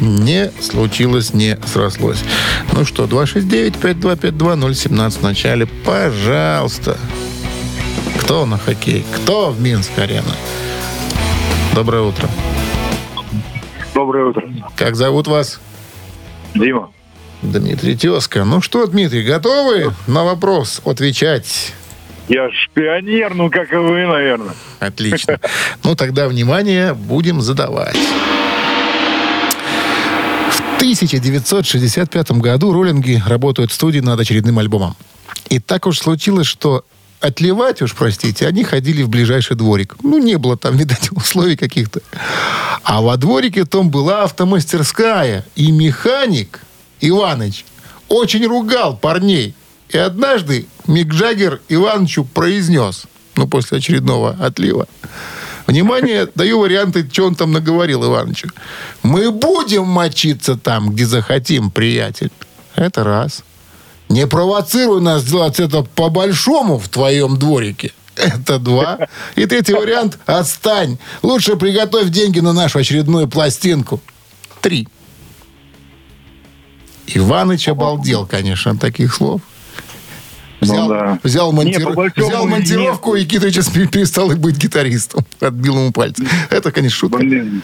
Не 0.00 0.50
случилось, 0.62 1.34
не 1.34 1.58
срослось. 1.66 2.20
Ну 2.72 2.84
что, 2.84 3.04
269-5252-017 3.04 5.18
в 5.18 5.22
начале. 5.22 5.66
Пожалуйста. 5.66 6.96
Кто 8.20 8.46
на 8.46 8.58
хоккей? 8.58 9.04
Кто 9.14 9.50
в 9.50 9.60
Минск-арена? 9.60 10.34
Доброе 11.74 12.02
утро. 12.02 12.28
Доброе 13.94 14.26
утро. 14.26 14.42
Как 14.76 14.96
зовут 14.96 15.28
вас? 15.28 15.60
Дима. 16.54 16.90
Дмитрий 17.42 17.96
Тезка. 17.96 18.44
Ну 18.44 18.60
что, 18.60 18.86
Дмитрий, 18.86 19.22
готовы 19.22 19.92
на 20.06 20.24
вопрос 20.24 20.82
отвечать? 20.84 21.72
Я 22.28 22.48
ж 22.50 22.68
пионер, 22.74 23.34
ну 23.34 23.50
как 23.50 23.72
и 23.72 23.76
вы, 23.76 24.06
наверное. 24.06 24.54
Отлично. 24.78 25.38
Ну 25.84 25.94
тогда, 25.94 26.28
внимание, 26.28 26.94
будем 26.94 27.40
задавать. 27.40 27.96
В 30.50 30.76
1965 30.76 32.32
году 32.32 32.72
роллинги 32.72 33.22
работают 33.26 33.70
в 33.70 33.74
студии 33.74 34.00
над 34.00 34.18
очередным 34.20 34.58
альбомом. 34.58 34.96
И 35.48 35.60
так 35.60 35.86
уж 35.86 35.98
случилось, 35.98 36.46
что 36.46 36.84
отливать, 37.20 37.82
уж 37.82 37.94
простите, 37.94 38.46
они 38.46 38.64
ходили 38.64 39.02
в 39.02 39.08
ближайший 39.08 39.56
дворик. 39.56 39.96
Ну, 40.02 40.18
не 40.18 40.36
было 40.38 40.56
там, 40.56 40.76
видать, 40.78 41.10
условий 41.12 41.56
каких-то. 41.56 42.00
А 42.82 43.00
во 43.00 43.16
дворике 43.16 43.64
том 43.64 43.90
была 43.90 44.24
автомастерская. 44.24 45.44
И 45.54 45.70
механик 45.70 46.60
Иваныч 47.00 47.64
очень 48.08 48.46
ругал 48.46 48.96
парней. 48.96 49.54
И 49.88 49.98
однажды 49.98 50.66
Мик 50.86 51.12
Джаггер 51.12 51.60
Иванычу 51.68 52.24
произнес, 52.24 53.04
ну, 53.36 53.48
после 53.48 53.78
очередного 53.78 54.36
отлива, 54.40 54.86
Внимание, 55.66 56.26
даю 56.34 56.58
варианты, 56.58 57.08
что 57.12 57.26
он 57.26 57.36
там 57.36 57.52
наговорил 57.52 58.04
Иванычу. 58.04 58.48
Мы 59.04 59.30
будем 59.30 59.84
мочиться 59.84 60.56
там, 60.56 60.90
где 60.90 61.06
захотим, 61.06 61.70
приятель. 61.70 62.32
Это 62.74 63.04
раз. 63.04 63.44
Не 64.10 64.26
провоцируй 64.26 65.00
нас 65.00 65.24
делать 65.24 65.60
это 65.60 65.82
по-большому 65.82 66.78
в 66.78 66.88
твоем 66.88 67.38
дворике. 67.38 67.92
Это 68.16 68.58
два. 68.58 68.98
И 69.36 69.46
третий 69.46 69.72
вариант– 69.72 70.18
отстань. 70.26 70.98
Лучше 71.22 71.56
приготовь 71.56 72.10
деньги 72.10 72.40
на 72.40 72.52
нашу 72.52 72.80
очередную 72.80 73.28
пластинку. 73.28 74.00
Три. 74.60 74.88
Иваныч 77.06 77.68
обалдел, 77.68 78.26
конечно, 78.26 78.72
от 78.72 78.80
таких 78.80 79.14
слов. 79.14 79.40
Взял, 80.60 80.82
Ну 80.82 80.88
да. 80.90 81.18
взял, 81.22 81.52
монтир- 81.52 81.78
Не, 81.88 81.94
большому 81.94 82.28
взял 82.28 82.46
монтировку, 82.46 83.14
и 83.14 83.24
Китрич 83.24 83.56
пере- 83.72 83.86
перестал 83.86 84.28
быть 84.28 84.56
гитаристом. 84.58 85.24
Отбил 85.40 85.76
ему 85.76 85.92
пальцы. 85.92 86.26
Это, 86.50 86.70
конечно, 86.70 86.98
шутка. 86.98 87.18
Блин. 87.18 87.62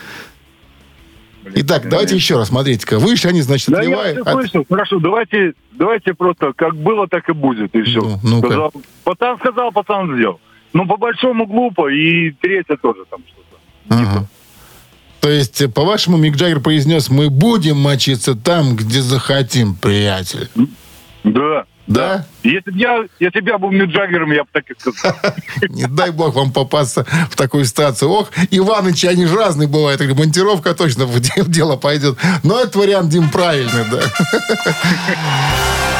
Итак, 1.55 1.89
давайте 1.89 2.15
еще 2.17 2.37
раз, 2.37 2.49
смотрите-ка. 2.49 2.99
Выше 2.99 3.29
они, 3.29 3.41
значит, 3.43 3.69
Да 3.69 3.83
я 3.83 3.89
отливают. 4.01 4.19
от- 4.27 4.33
слышал. 4.33 4.67
Хорошо, 4.69 4.99
давайте, 4.99 5.53
давайте 5.73 6.15
просто 6.15 6.53
как 6.55 6.77
было, 6.77 7.07
так 7.09 7.29
и 7.29 7.33
будет, 7.33 7.75
и 7.75 7.83
все. 7.83 8.01
Ну, 8.01 8.19
ну-ка. 8.23 8.47
сказал, 8.49 8.73
пацан 9.05 9.39
сказал, 9.39 9.73
пацан 9.73 10.15
сделал. 10.17 10.41
Ну, 10.73 10.87
по-большому 10.87 11.47
глупо, 11.47 11.89
и 11.89 12.33
третье 12.33 12.77
тоже 12.77 13.05
там 13.11 13.21
что-то. 13.27 13.95
Ага. 13.95 14.27
То 15.21 15.31
есть, 15.31 15.61
э, 15.61 15.69
по-вашему, 15.69 16.17
Мик 16.19 16.37
Джаггер 16.37 16.61
произнес, 16.61 17.09
мы 17.09 17.31
будем 17.31 17.77
мочиться 17.79 18.35
там, 18.35 18.77
где 18.77 19.01
захотим, 19.01 19.75
приятель. 19.75 20.49
Да. 21.25 21.65
Да? 21.87 22.27
Если 22.47 22.71
бы 22.71 22.79
я, 22.79 23.05
если 23.19 23.41
б 23.41 23.51
я 23.51 23.59
был 23.59 23.73
Мик 23.73 23.91
Джаггером, 23.91 24.31
я 24.31 24.45
бы 24.45 24.49
так 24.53 24.65
и 24.71 24.75
сказал. 24.79 25.17
Не 25.69 25.87
дай 25.87 26.11
бог 26.11 26.35
вам 26.35 26.53
попасться 26.53 27.05
в 27.31 27.37
такую 27.37 27.65
ситуацию. 27.65 28.11
Ох, 28.11 28.31
Иванычи, 28.51 29.07
они 29.07 29.27
же 29.27 29.37
разные 29.37 29.69
бывают. 29.69 30.01
Монтировка 30.01 30.75
точно 30.75 31.07
в 31.07 31.19
де- 31.19 31.43
в 31.43 31.51
дело 31.51 31.77
пойдет. 31.77 32.19
Но 32.45 32.61
этот 32.61 32.77
вариант, 32.77 33.11
Дим, 33.11 33.31
правильный, 33.31 33.85
да. 33.91 34.01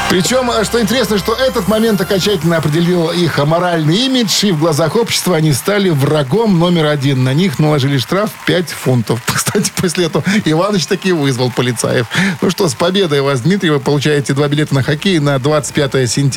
Причем, 0.09 0.49
а, 0.49 0.63
что 0.63 0.81
интересно, 0.81 1.17
что 1.17 1.33
этот 1.33 1.67
момент 1.67 1.99
окончательно 1.99 2.57
определил 2.57 3.11
их 3.11 3.37
моральный 3.45 4.05
имидж, 4.05 4.45
и 4.45 4.53
в 4.53 4.59
глазах 4.59 4.95
общества 4.95 5.35
они 5.35 5.51
стали 5.51 5.89
врагом 5.89 6.57
номер 6.57 6.85
один. 6.85 7.25
На 7.25 7.33
них 7.33 7.59
наложили 7.59 7.97
штраф 7.97 8.31
5 8.45 8.69
фунтов. 8.69 9.21
Кстати, 9.25 9.69
после 9.75 10.05
этого 10.05 10.23
Иваныч 10.45 10.85
таки 10.85 11.11
вызвал 11.11 11.51
полицаев. 11.51 12.07
Ну 12.41 12.49
что, 12.49 12.69
с 12.69 12.73
победой 12.73 13.19
вас, 13.19 13.41
Дмитрий, 13.41 13.69
вы 13.69 13.81
получаете 13.81 14.33
два 14.33 14.47
билета 14.47 14.75
на 14.75 14.81
хоккей 14.81 15.19
на 15.19 15.39
25 15.39 16.09
сентября. 16.09 16.36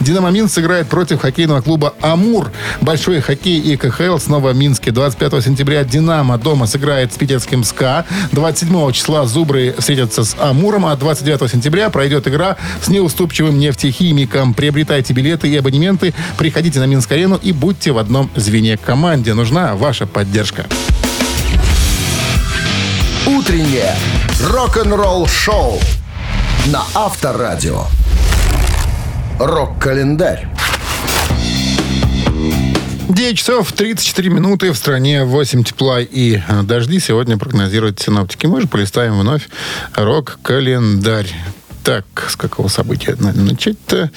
«Динамо 0.00 0.30
Минск» 0.30 0.54
сыграет 0.54 0.88
против 0.88 1.20
хоккейного 1.20 1.60
клуба 1.60 1.94
«Амур». 2.00 2.50
Большой 2.80 3.20
хоккей 3.20 3.60
и 3.60 3.76
КХЛ 3.76 4.18
снова 4.18 4.52
в 4.52 4.56
Минске. 4.56 4.90
25 4.90 5.44
сентября 5.44 5.84
«Динамо» 5.84 6.38
дома 6.38 6.66
сыграет 6.66 7.12
с 7.12 7.16
питерским 7.16 7.62
«СКА». 7.62 8.04
27 8.32 8.92
числа 8.92 9.26
«Зубры» 9.26 9.74
встретятся 9.78 10.24
с 10.24 10.36
«Амуром», 10.40 10.86
а 10.86 10.96
29 10.96 11.50
сентября 11.50 11.90
пройдет 11.90 12.26
игра 12.26 12.56
с 12.82 12.88
неуступчивым 12.88 13.58
нефтехимиком. 13.58 14.54
Приобретайте 14.54 15.12
билеты 15.12 15.48
и 15.48 15.56
абонементы, 15.56 16.14
приходите 16.36 16.80
на 16.80 16.86
Минск-арену 16.86 17.38
и 17.40 17.52
будьте 17.52 17.92
в 17.92 17.98
одном 17.98 18.30
звене. 18.34 18.76
Команде 18.76 19.34
нужна 19.34 19.76
ваша 19.76 20.06
поддержка. 20.06 20.66
Утреннее 23.26 23.94
рок-н-ролл-шоу 24.42 25.78
на 26.66 26.82
Авторадио. 26.94 27.84
Рок-календарь. 29.38 30.48
9 33.08 33.38
часов 33.38 33.72
34 33.72 34.30
минуты 34.30 34.72
в 34.72 34.76
стране 34.76 35.24
8 35.24 35.64
тепла 35.64 36.00
и 36.00 36.36
э, 36.46 36.62
дожди. 36.62 37.00
Сегодня 37.00 37.38
прогнозируют 37.38 38.00
синоптики. 38.00 38.46
Мы 38.46 38.60
же 38.60 38.66
полистаем 38.68 39.18
вновь 39.18 39.48
рок-календарь. 39.94 41.28
Так, 41.84 42.04
с 42.28 42.36
какого 42.36 42.68
события 42.68 43.16
на- 43.18 43.32
начать-то? 43.32 44.10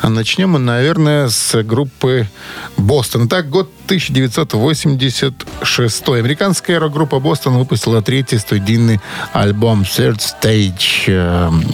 А 0.00 0.08
Начнем 0.08 0.50
мы, 0.50 0.58
наверное, 0.58 1.28
с 1.28 1.62
группы 1.62 2.28
Бостон. 2.76 3.28
Так, 3.28 3.48
год 3.50 3.70
1986. 3.88 6.08
Американская 6.08 6.78
рок-группа 6.78 7.20
Бостон 7.20 7.56
выпустила 7.56 8.02
третий 8.02 8.36
студийный 8.36 9.00
альбом 9.32 9.80
Third 9.82 10.18
Stage. 10.18 11.04
Эм, 11.06 11.64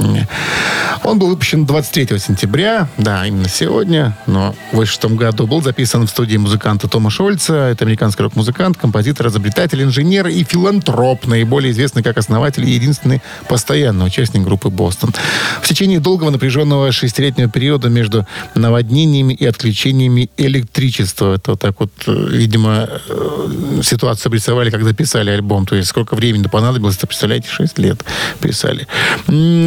Он 1.02 1.18
был 1.18 1.26
выпущен 1.26 1.66
23 1.66 2.20
сентября, 2.20 2.88
да, 2.98 3.26
именно 3.26 3.48
сегодня, 3.48 4.16
но 4.26 4.54
в 4.70 4.76
86 4.76 5.16
году 5.16 5.48
был 5.48 5.60
записан 5.60 6.06
в 6.06 6.10
студии 6.10 6.36
музыканта 6.36 6.86
Тома 6.88 7.10
Шольца. 7.10 7.54
Это 7.54 7.84
американский 7.84 8.22
рок-музыкант, 8.22 8.78
композитор, 8.78 9.26
изобретатель, 9.26 9.82
инженер 9.82 10.28
и 10.28 10.44
филантроп, 10.44 11.26
наиболее 11.26 11.72
известный 11.72 12.04
как 12.04 12.16
основатель 12.16 12.64
и 12.64 12.70
единственный 12.70 13.22
постоянный 13.48 14.06
участник 14.06 14.44
группы 14.44 14.68
«Бостон». 14.68 15.12
В 15.60 15.68
течение 15.68 15.98
долгого 15.98 16.30
напряженного 16.30 16.92
шестилетнего 16.92 17.50
периода 17.50 17.88
между 17.88 18.24
наводнениями 18.54 19.34
и 19.34 19.44
отключениями 19.44 20.30
электричества, 20.36 21.34
это 21.34 21.52
вот 21.52 21.60
так 21.60 21.80
вот, 21.80 21.90
видимо, 22.06 22.88
э, 23.08 23.80
ситуацию 23.82 24.30
обрисовали, 24.30 24.70
когда 24.70 24.92
писали 24.92 25.30
альбом. 25.30 25.66
То 25.66 25.76
есть 25.76 25.88
сколько 25.88 26.14
времени 26.14 26.46
понадобилось, 26.46 26.96
это, 26.96 27.06
представляете, 27.06 27.48
6 27.48 27.78
лет 27.78 28.04
писали. 28.40 28.86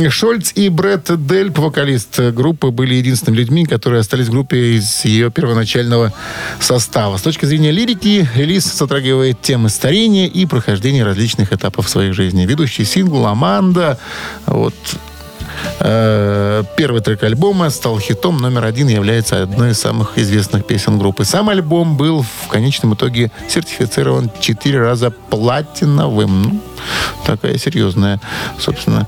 Шольц 0.09 0.51
и 0.55 0.69
Бретт 0.69 1.11
Дельп, 1.27 1.57
вокалист 1.59 2.19
группы, 2.19 2.69
были 2.71 2.95
единственными 2.95 3.39
людьми, 3.39 3.65
которые 3.65 4.01
остались 4.01 4.27
в 4.27 4.31
группе 4.31 4.77
из 4.77 5.05
ее 5.05 5.31
первоначального 5.31 6.13
состава. 6.59 7.17
С 7.17 7.21
точки 7.21 7.45
зрения 7.45 7.71
лирики, 7.71 8.27
релиз 8.35 8.65
затрагивает 8.65 9.41
темы 9.41 9.69
старения 9.69 10.27
и 10.27 10.45
прохождения 10.45 11.03
различных 11.03 11.53
этапов 11.53 11.89
своей 11.89 12.11
жизни. 12.11 12.45
Ведущий 12.45 12.85
сингл 12.85 13.25
«Аманда», 13.25 13.97
вот, 14.45 14.75
Э, 14.87 15.06
Первый 15.79 17.01
трек 17.01 17.23
альбома 17.23 17.69
стал 17.69 17.99
хитом 17.99 18.37
номер 18.37 18.65
один 18.65 18.87
является 18.87 19.43
одной 19.43 19.71
из 19.71 19.79
самых 19.79 20.17
известных 20.17 20.65
песен 20.65 20.99
группы. 20.99 21.25
Сам 21.25 21.49
альбом 21.49 21.97
был 21.97 22.23
в 22.23 22.47
конечном 22.49 22.93
итоге 22.93 23.31
сертифицирован 23.49 24.31
четыре 24.39 24.79
раза 24.81 25.11
платиновым. 25.11 26.43
Ну, 26.43 26.61
такая 27.25 27.57
серьезная, 27.57 28.21
собственно, 28.59 29.07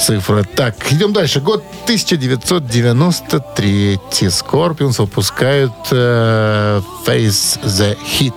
цифра. 0.00 0.44
Так, 0.44 0.92
идем 0.92 1.12
дальше. 1.12 1.40
Год 1.40 1.64
1993. 1.84 3.98
Scorpions 4.10 5.00
выпускают 5.00 5.72
э, 5.90 6.80
Face 7.06 7.58
the 7.64 7.96
Hit. 8.18 8.34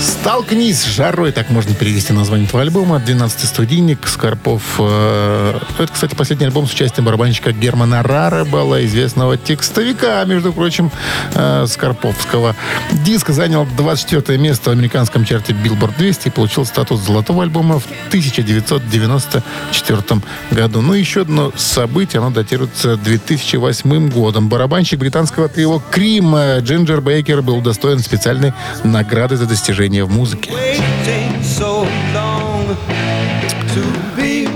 «Столкнись 0.00 0.39
с 0.50 0.84
жарой», 0.84 1.30
так 1.32 1.50
можно 1.50 1.74
перевести 1.74 2.12
название 2.12 2.46
этого 2.46 2.62
альбома. 2.62 2.96
12-й 2.96 3.46
студийник 3.46 4.08
Скорпов. 4.08 4.62
э, 4.78 5.58
Это, 5.78 5.92
кстати, 5.92 6.14
последний 6.16 6.46
альбом 6.46 6.66
с 6.66 6.72
участием 6.72 7.04
барабанщика 7.04 7.52
Германа 7.52 8.02
Раребала, 8.02 8.84
известного 8.84 9.36
текстовика, 9.36 10.24
между 10.24 10.52
прочим, 10.52 10.90
э, 11.34 11.66
Скорповского. 11.68 12.56
Диск 13.04 13.28
занял 13.30 13.64
24 13.76 14.38
место 14.38 14.70
в 14.70 14.72
американском 14.72 15.24
чарте 15.24 15.52
Billboard 15.52 15.96
200 15.96 16.28
и 16.28 16.30
получил 16.30 16.66
статус 16.66 17.00
золотого 17.00 17.44
альбома 17.44 17.78
в 17.78 17.86
1994 18.08 20.22
году. 20.50 20.80
Ну, 20.80 20.94
еще 20.94 21.20
одно 21.22 21.52
событие, 21.56 22.18
оно 22.20 22.30
датируется 22.30 22.96
2008 22.96 24.10
годом. 24.10 24.48
Барабанщик 24.48 24.98
британского 24.98 25.48
трио 25.48 25.80
Крим 25.90 26.34
э, 26.34 26.58
Джинджер 26.60 27.00
Бейкер 27.00 27.42
был 27.42 27.58
удостоен 27.58 28.00
специальной 28.00 28.52
награды 28.82 29.36
за 29.36 29.46
достижения 29.46 30.02
в 30.02 30.10
музыке. 30.10 30.39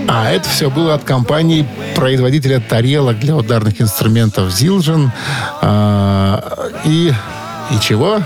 А 0.08 0.30
это 0.30 0.48
все 0.48 0.70
было 0.70 0.94
от 0.94 1.04
компании 1.04 1.66
производителя 1.94 2.60
тарелок 2.60 3.18
для 3.18 3.36
ударных 3.36 3.80
инструментов 3.80 4.48
Zildjian. 4.50 5.10
А, 5.60 6.70
и 6.84 7.12
и 7.70 7.80
чего? 7.80 8.20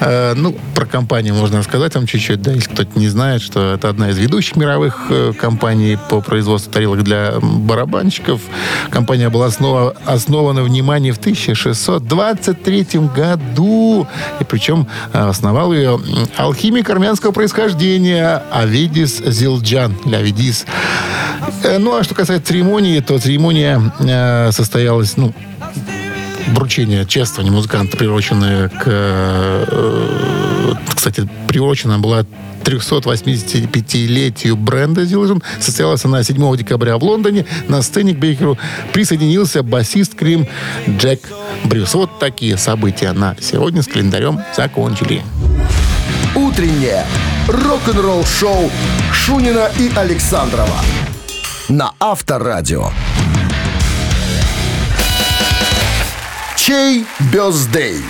Э, 0.00 0.34
Ну, 0.36 0.54
про 0.74 0.86
компанию 0.86 1.34
можно 1.34 1.58
рассказать 1.58 1.94
вам 1.94 2.06
чуть-чуть, 2.06 2.42
да, 2.42 2.52
если 2.52 2.70
кто-то 2.70 2.98
не 2.98 3.08
знает, 3.08 3.40
что 3.42 3.72
это 3.74 3.88
одна 3.88 4.10
из 4.10 4.18
ведущих 4.18 4.56
мировых 4.56 5.06
э, 5.08 5.32
компаний 5.40 5.96
по 6.10 6.20
производству 6.20 6.72
тарелок 6.72 7.02
для 7.04 7.34
барабанщиков. 7.40 8.40
Компания 8.90 9.28
была 9.30 9.46
основа- 9.46 9.94
основана, 10.04 10.62
внимание, 10.62 11.12
в 11.12 11.18
1623 11.18 12.86
году. 13.14 14.06
И 14.40 14.44
причем 14.44 14.86
э, 15.12 15.18
основал 15.28 15.72
ее 15.72 15.98
алхимик 16.36 16.90
армянского 16.90 17.32
происхождения 17.32 18.42
Авидис 18.50 19.22
Зилджан, 19.24 19.94
или 20.04 21.78
Ну, 21.78 21.96
а 21.96 22.04
что 22.04 22.14
касается 22.14 22.48
церемонии, 22.48 23.00
то 23.00 23.18
церемония 23.18 23.80
э, 24.00 24.50
состоялась, 24.52 25.16
ну, 25.16 25.32
вручение 26.48 27.06
чествования 27.06 27.52
музыканта, 27.52 27.96
приуроченное 27.96 28.68
к... 28.68 28.82
э, 28.86 30.74
кстати, 30.94 31.28
приурочена 31.48 31.98
была 31.98 32.24
385-летию 32.64 34.56
бренда 34.56 35.02
Zildjian. 35.02 35.42
Состоялась 35.60 36.04
она 36.04 36.22
7 36.22 36.56
декабря 36.56 36.96
в 36.98 37.04
Лондоне. 37.04 37.46
На 37.68 37.82
сцене 37.82 38.14
к 38.14 38.18
Бейкеру 38.18 38.58
присоединился 38.92 39.62
басист 39.62 40.14
Крим 40.14 40.46
Джек 40.88 41.20
Брюс. 41.64 41.94
Вот 41.94 42.18
такие 42.18 42.56
события 42.56 43.12
на 43.12 43.36
сегодня 43.40 43.82
с 43.82 43.86
календарем 43.86 44.40
закончили. 44.56 45.22
Утреннее 46.34 47.04
рок-н-ролл-шоу 47.48 48.70
Шунина 49.12 49.70
и 49.78 49.92
Александрова 49.94 50.80
на 51.68 51.92
Авторадио. 52.00 52.90
Чей 56.66 57.04
бездей? 57.30 58.02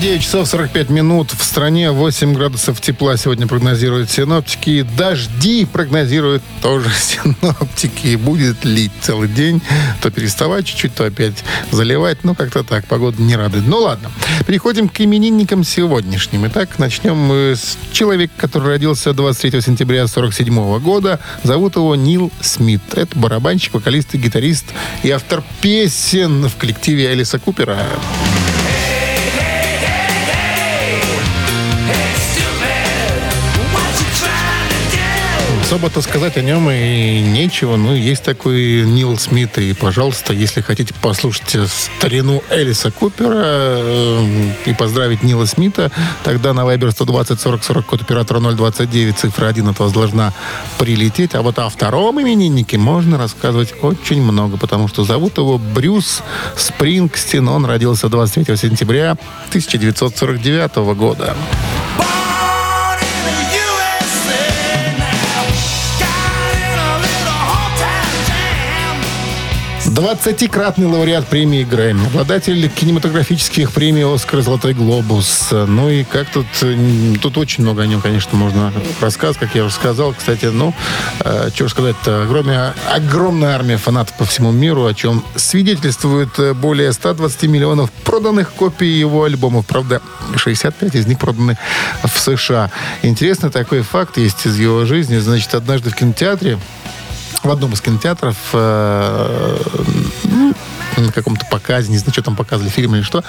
9 0.00 0.22
часов 0.22 0.48
45 0.48 0.90
минут. 0.90 1.30
В 1.32 1.42
стране 1.44 1.90
8 1.90 2.34
градусов 2.34 2.80
тепла 2.80 3.16
сегодня 3.16 3.46
прогнозируют 3.46 4.10
синоптики. 4.10 4.82
Дожди 4.96 5.64
прогнозируют 5.64 6.42
тоже 6.62 6.90
синоптики. 6.94 8.16
Будет 8.16 8.64
лить 8.64 8.92
целый 9.00 9.28
день. 9.28 9.62
То 10.02 10.10
переставать 10.10 10.66
чуть-чуть, 10.66 10.94
то 10.94 11.04
опять 11.04 11.44
заливать. 11.70 12.24
Ну, 12.24 12.34
как-то 12.34 12.64
так. 12.64 12.86
Погода 12.86 13.20
не 13.22 13.36
радует. 13.36 13.66
Ну, 13.66 13.78
ладно. 13.78 14.10
Переходим 14.46 14.88
к 14.88 15.00
именинникам 15.00 15.64
сегодняшним. 15.64 16.46
Итак, 16.48 16.78
начнем 16.78 17.16
мы 17.16 17.54
с 17.56 17.78
человека, 17.92 18.32
который 18.36 18.68
родился 18.68 19.12
23 19.12 19.60
сентября 19.60 20.06
47 20.06 20.80
года. 20.80 21.20
Зовут 21.42 21.76
его 21.76 21.94
Нил 21.94 22.32
Смит. 22.40 22.82
Это 22.94 23.18
барабанщик, 23.18 23.74
вокалист 23.74 24.14
и 24.14 24.18
гитарист 24.18 24.66
и 25.02 25.10
автор 25.10 25.42
песен 25.60 26.48
в 26.48 26.56
коллективе 26.56 27.12
Элиса 27.12 27.38
Купера. 27.38 27.86
Особо-то 35.64 36.02
сказать 36.02 36.36
о 36.36 36.42
нем 36.42 36.70
и 36.70 37.20
нечего. 37.22 37.76
Ну, 37.76 37.94
есть 37.94 38.22
такой 38.22 38.82
Нил 38.84 39.16
Смит. 39.16 39.56
И, 39.56 39.72
пожалуйста, 39.72 40.34
если 40.34 40.60
хотите 40.60 40.92
послушать 40.92 41.56
старину 41.70 42.42
Элиса 42.50 42.90
Купера 42.90 43.42
э, 43.44 44.50
и 44.66 44.74
поздравить 44.74 45.22
Нила 45.22 45.46
Смита, 45.46 45.90
тогда 46.22 46.52
на 46.52 46.60
Viber 46.60 46.90
120 46.90 47.40
40 47.40 47.64
40 47.64 47.86
код 47.86 48.02
оператора 48.02 48.40
029, 48.40 49.16
цифра 49.16 49.46
1 49.46 49.68
от 49.68 49.78
вас 49.78 49.90
должна 49.92 50.34
прилететь. 50.78 51.34
А 51.34 51.40
вот 51.40 51.58
о 51.58 51.70
втором 51.70 52.20
имениннике 52.20 52.76
можно 52.76 53.16
рассказывать 53.16 53.72
очень 53.80 54.20
много, 54.20 54.58
потому 54.58 54.86
что 54.86 55.04
зовут 55.04 55.38
его 55.38 55.56
Брюс 55.56 56.22
Спрингстин. 56.58 57.48
Он 57.48 57.64
родился 57.64 58.10
23 58.10 58.54
сентября 58.58 59.12
1949 59.48 60.76
года. 60.94 61.34
20-кратный 69.94 70.86
лауреат 70.86 71.24
премии 71.28 71.62
Грэмми, 71.62 72.06
обладатель 72.06 72.68
кинематографических 72.68 73.70
премий 73.70 74.04
«Оскар» 74.04 74.40
«Золотой 74.40 74.74
глобус». 74.74 75.50
Ну 75.52 75.88
и 75.88 76.02
как 76.02 76.28
тут... 76.30 76.46
Тут 77.22 77.38
очень 77.38 77.62
много 77.62 77.82
о 77.82 77.86
нем, 77.86 78.00
конечно, 78.00 78.36
можно 78.36 78.72
рассказать, 79.00 79.36
как 79.38 79.54
я 79.54 79.64
уже 79.64 79.74
сказал. 79.74 80.12
Кстати, 80.12 80.46
ну, 80.46 80.74
э, 81.20 81.50
что 81.54 81.68
сказать-то, 81.68 82.24
огромная, 82.24 82.74
огромная 82.92 83.54
армия 83.54 83.76
фанатов 83.76 84.16
по 84.16 84.24
всему 84.24 84.50
миру, 84.50 84.84
о 84.84 84.94
чем 84.94 85.24
свидетельствует 85.36 86.36
э, 86.40 86.54
более 86.54 86.92
120 86.92 87.44
миллионов 87.44 87.92
проданных 87.92 88.52
копий 88.52 88.88
его 88.88 89.22
альбомов. 89.22 89.64
Правда, 89.64 90.02
65 90.34 90.96
из 90.96 91.06
них 91.06 91.20
проданы 91.20 91.56
в 92.02 92.18
США. 92.18 92.72
Интересный 93.02 93.50
такой 93.50 93.82
факт 93.82 94.16
есть 94.16 94.44
из 94.44 94.58
его 94.58 94.86
жизни. 94.86 95.18
Значит, 95.18 95.54
однажды 95.54 95.90
в 95.90 95.94
кинотеатре 95.94 96.58
в 97.42 97.50
одном 97.50 97.72
из 97.72 97.80
кинотеатров 97.80 98.36
э, 98.52 99.56
ну, 100.24 100.54
на 100.96 101.12
каком-то 101.12 101.44
показе, 101.46 101.90
не 101.90 101.98
знаю, 101.98 102.12
что 102.12 102.22
там 102.22 102.36
показывали, 102.36 102.70
фильм 102.70 102.94
или 102.94 103.02
что, 103.02 103.24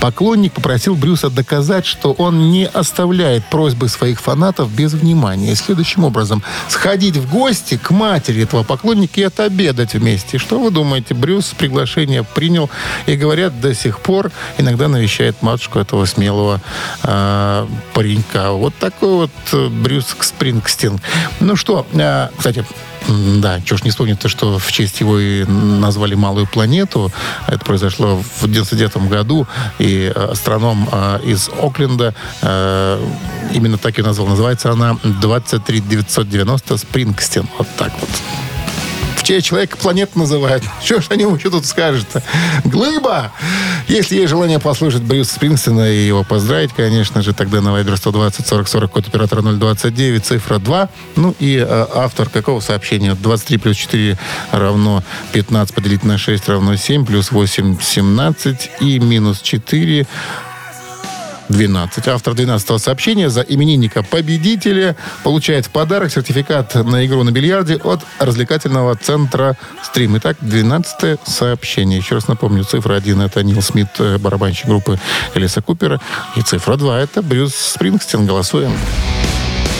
поклонник 0.00 0.52
попросил 0.52 0.94
Брюса 0.94 1.30
доказать, 1.30 1.86
что 1.86 2.12
он 2.12 2.50
не 2.50 2.66
оставляет 2.66 3.44
просьбы 3.46 3.88
своих 3.88 4.20
фанатов 4.20 4.72
без 4.72 4.92
внимания. 4.92 5.54
Следующим 5.54 6.04
образом, 6.04 6.42
сходить 6.68 7.16
в 7.16 7.30
гости 7.30 7.76
к 7.76 7.90
матери 7.90 8.42
этого 8.42 8.62
поклонника 8.62 9.20
и 9.20 9.24
отобедать 9.24 9.94
вместе. 9.94 10.38
Что 10.38 10.58
вы 10.58 10.70
думаете? 10.70 11.14
Брюс 11.14 11.52
приглашение 11.56 12.24
принял 12.24 12.70
и, 13.06 13.16
говорят, 13.16 13.60
до 13.60 13.74
сих 13.74 14.00
пор 14.00 14.30
иногда 14.58 14.88
навещает 14.88 15.42
матушку 15.42 15.78
этого 15.78 16.04
смелого 16.06 16.60
э, 17.02 17.66
паренька. 17.94 18.52
Вот 18.52 18.74
такой 18.76 19.14
вот 19.14 19.30
э, 19.52 19.68
Брюс 19.68 20.16
Спрингстин. 20.20 21.00
Ну 21.40 21.56
что, 21.56 21.86
э, 21.92 22.28
кстати, 22.36 22.64
Да, 23.08 23.60
чего 23.60 23.78
ж 23.78 23.84
не 23.84 23.90
вспомнить, 23.90 24.18
то, 24.18 24.28
что 24.28 24.58
в 24.58 24.72
честь 24.72 25.00
его 25.00 25.18
и 25.18 25.44
назвали 25.44 26.14
«Малую 26.14 26.46
планету». 26.46 27.12
Это 27.46 27.64
произошло 27.64 28.22
в 28.40 28.46
99 28.46 29.08
году, 29.08 29.46
и 29.78 30.12
э, 30.14 30.30
астроном 30.32 30.88
э, 30.90 31.20
из 31.24 31.48
Окленда 31.48 32.14
э, 32.42 33.08
именно 33.54 33.78
так 33.78 33.98
и 33.98 34.02
назвал. 34.02 34.28
Называется 34.28 34.70
она 34.70 34.96
23990 35.02 36.76
Спрингстен. 36.76 37.48
Вот 37.58 37.68
так 37.76 37.92
вот. 38.00 38.10
В 39.30 39.32
честь 39.32 39.46
человека 39.46 39.76
планету 39.76 40.18
называют. 40.18 40.64
Что 40.84 41.00
ж 41.00 41.06
о 41.10 41.14
нем 41.14 41.36
еще 41.36 41.50
тут 41.50 41.64
скажет-то? 41.64 42.20
Глыба! 42.64 43.30
Если 43.86 44.16
есть 44.16 44.28
желание 44.28 44.58
послушать 44.58 45.02
Брюса 45.02 45.34
Спрингстена 45.34 45.88
и 45.88 46.04
его 46.04 46.24
поздравить, 46.24 46.72
конечно 46.72 47.22
же, 47.22 47.32
тогда 47.32 47.60
на 47.60 47.68
Viber 47.68 47.96
120 47.96 48.44
40 48.44 48.66
40 48.66 48.90
код 48.90 49.06
оператора 49.06 49.42
029, 49.42 50.24
цифра 50.26 50.58
2. 50.58 50.88
Ну 51.14 51.36
и 51.38 51.64
э, 51.64 51.86
автор 51.94 52.28
какого 52.28 52.58
сообщения? 52.58 53.14
23 53.14 53.58
плюс 53.58 53.76
4 53.76 54.18
равно 54.50 55.04
15 55.30 55.76
поделить 55.76 56.02
на 56.02 56.18
6 56.18 56.48
равно 56.48 56.74
7, 56.74 57.06
плюс 57.06 57.30
8 57.30 57.78
17 57.80 58.70
и 58.80 58.98
минус 58.98 59.42
4 59.42 60.08
12. 61.50 62.08
Автор 62.08 62.34
12-го 62.34 62.78
сообщения 62.78 63.28
за 63.28 63.40
именинника 63.40 64.02
победителя 64.02 64.96
получает 65.24 65.66
в 65.66 65.70
подарок 65.70 66.12
сертификат 66.12 66.74
на 66.76 67.04
игру 67.04 67.22
на 67.24 67.30
бильярде 67.32 67.76
от 67.76 68.00
развлекательного 68.18 68.96
центра 68.96 69.56
«Стрим». 69.82 70.16
Итак, 70.18 70.36
12 70.40 71.20
сообщение. 71.26 71.98
Еще 71.98 72.14
раз 72.14 72.28
напомню, 72.28 72.64
цифра 72.64 72.94
1 72.94 73.20
это 73.20 73.42
Нил 73.42 73.60
Смит, 73.62 73.88
э, 73.98 74.18
барабанщик 74.18 74.66
группы 74.66 74.98
Элиса 75.34 75.60
Купера. 75.60 76.00
И 76.36 76.42
цифра 76.42 76.76
2 76.76 77.00
это 77.00 77.20
Брюс 77.20 77.54
Спрингстин. 77.54 78.26
Голосуем. 78.26 78.72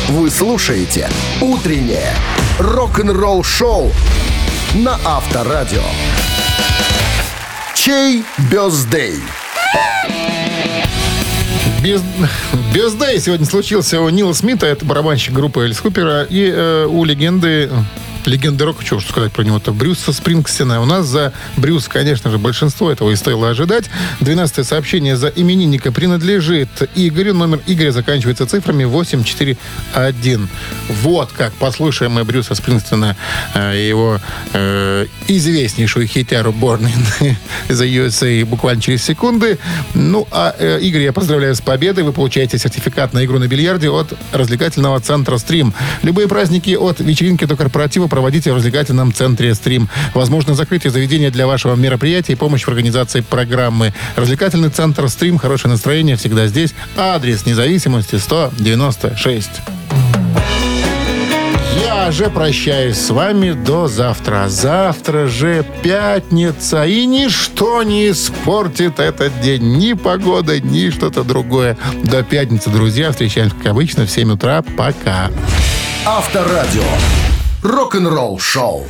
Вы 0.08 0.28
слушаете 0.30 1.08
«Утреннее 1.40 2.14
рок-н-ролл-шоу» 2.58 3.92
на 4.74 4.98
Авторадио. 5.04 5.84
Чей 7.74 8.24
бездей? 8.50 9.20
Без, 11.82 12.02
бездай 12.74 13.18
сегодня 13.18 13.46
случился 13.46 14.02
у 14.02 14.08
Нила 14.10 14.34
Смита, 14.34 14.66
это 14.66 14.84
барабанщик 14.84 15.32
группы 15.32 15.62
Элис 15.62 15.80
Купера, 15.80 16.24
и 16.24 16.50
э, 16.54 16.84
у 16.86 17.04
легенды 17.04 17.70
легенды 18.26 18.64
рока, 18.64 18.84
что 18.84 19.00
сказать 19.00 19.32
про 19.32 19.42
него-то, 19.42 19.72
Брюса 19.72 20.12
Спрингстина. 20.12 20.80
У 20.80 20.84
нас 20.84 21.06
за 21.06 21.32
Брюс, 21.56 21.88
конечно 21.88 22.30
же, 22.30 22.38
большинство 22.38 22.90
этого 22.90 23.10
и 23.10 23.16
стоило 23.16 23.50
ожидать. 23.50 23.90
12 24.20 24.66
сообщение 24.66 25.16
за 25.16 25.28
именинника 25.28 25.92
принадлежит 25.92 26.68
Игорю. 26.94 27.34
Номер 27.34 27.60
Игоря 27.66 27.92
заканчивается 27.92 28.46
цифрами 28.46 28.84
841. 28.84 30.48
Вот 31.02 31.32
как. 31.32 31.52
Послушаем 31.54 32.12
мы 32.12 32.24
Брюса 32.24 32.54
Спрингстина 32.54 33.16
э, 33.54 33.76
и 33.76 33.88
его 33.88 34.20
э, 34.52 35.06
известнейшую 35.28 36.06
хитяру 36.06 36.52
Born 36.52 36.88
in 37.20 37.36
the 37.68 38.06
USA 38.06 38.44
буквально 38.44 38.82
через 38.82 39.02
секунды. 39.02 39.58
Ну, 39.94 40.26
а 40.30 40.54
э, 40.58 40.80
Игорь, 40.80 41.02
я 41.02 41.12
поздравляю 41.12 41.54
с 41.54 41.60
победой. 41.60 42.04
Вы 42.04 42.12
получаете 42.12 42.58
сертификат 42.58 43.12
на 43.12 43.24
игру 43.24 43.38
на 43.38 43.46
бильярде 43.46 43.88
от 43.90 44.12
развлекательного 44.32 45.00
центра 45.00 45.38
«Стрим». 45.38 45.74
Любые 46.02 46.28
праздники 46.28 46.74
от 46.74 47.00
вечеринки 47.00 47.44
до 47.44 47.56
корпоратива 47.56 48.06
проводите 48.10 48.52
в 48.52 48.56
развлекательном 48.56 49.14
центре 49.14 49.54
«Стрим». 49.54 49.88
Возможно, 50.12 50.54
закрытие 50.54 50.90
заведения 50.90 51.30
для 51.30 51.46
вашего 51.46 51.74
мероприятия 51.76 52.34
и 52.34 52.36
помощь 52.36 52.64
в 52.64 52.68
организации 52.68 53.20
программы. 53.22 53.94
Развлекательный 54.16 54.68
центр 54.68 55.08
«Стрим». 55.08 55.38
Хорошее 55.38 55.72
настроение 55.72 56.16
всегда 56.16 56.46
здесь. 56.46 56.74
Адрес 56.96 57.46
независимости 57.46 58.16
196. 58.16 59.50
Я 61.84 62.10
же 62.10 62.30
прощаюсь 62.30 62.96
с 62.96 63.10
вами 63.10 63.52
до 63.52 63.86
завтра. 63.86 64.48
Завтра 64.48 65.28
же 65.28 65.64
пятница, 65.82 66.84
и 66.84 67.06
ничто 67.06 67.82
не 67.82 68.10
испортит 68.10 68.98
этот 68.98 69.40
день. 69.40 69.76
Ни 69.76 69.92
погода, 69.92 70.60
ни 70.60 70.90
что-то 70.90 71.22
другое. 71.24 71.76
До 72.02 72.22
пятницы, 72.22 72.70
друзья. 72.70 73.10
Встречаемся, 73.10 73.54
как 73.54 73.66
обычно, 73.68 74.06
в 74.06 74.10
7 74.10 74.32
утра. 74.32 74.62
Пока. 74.76 75.30
Авторадио. 76.04 76.82
Рок-н-ролл 77.62 78.38
шоу. 78.38 78.84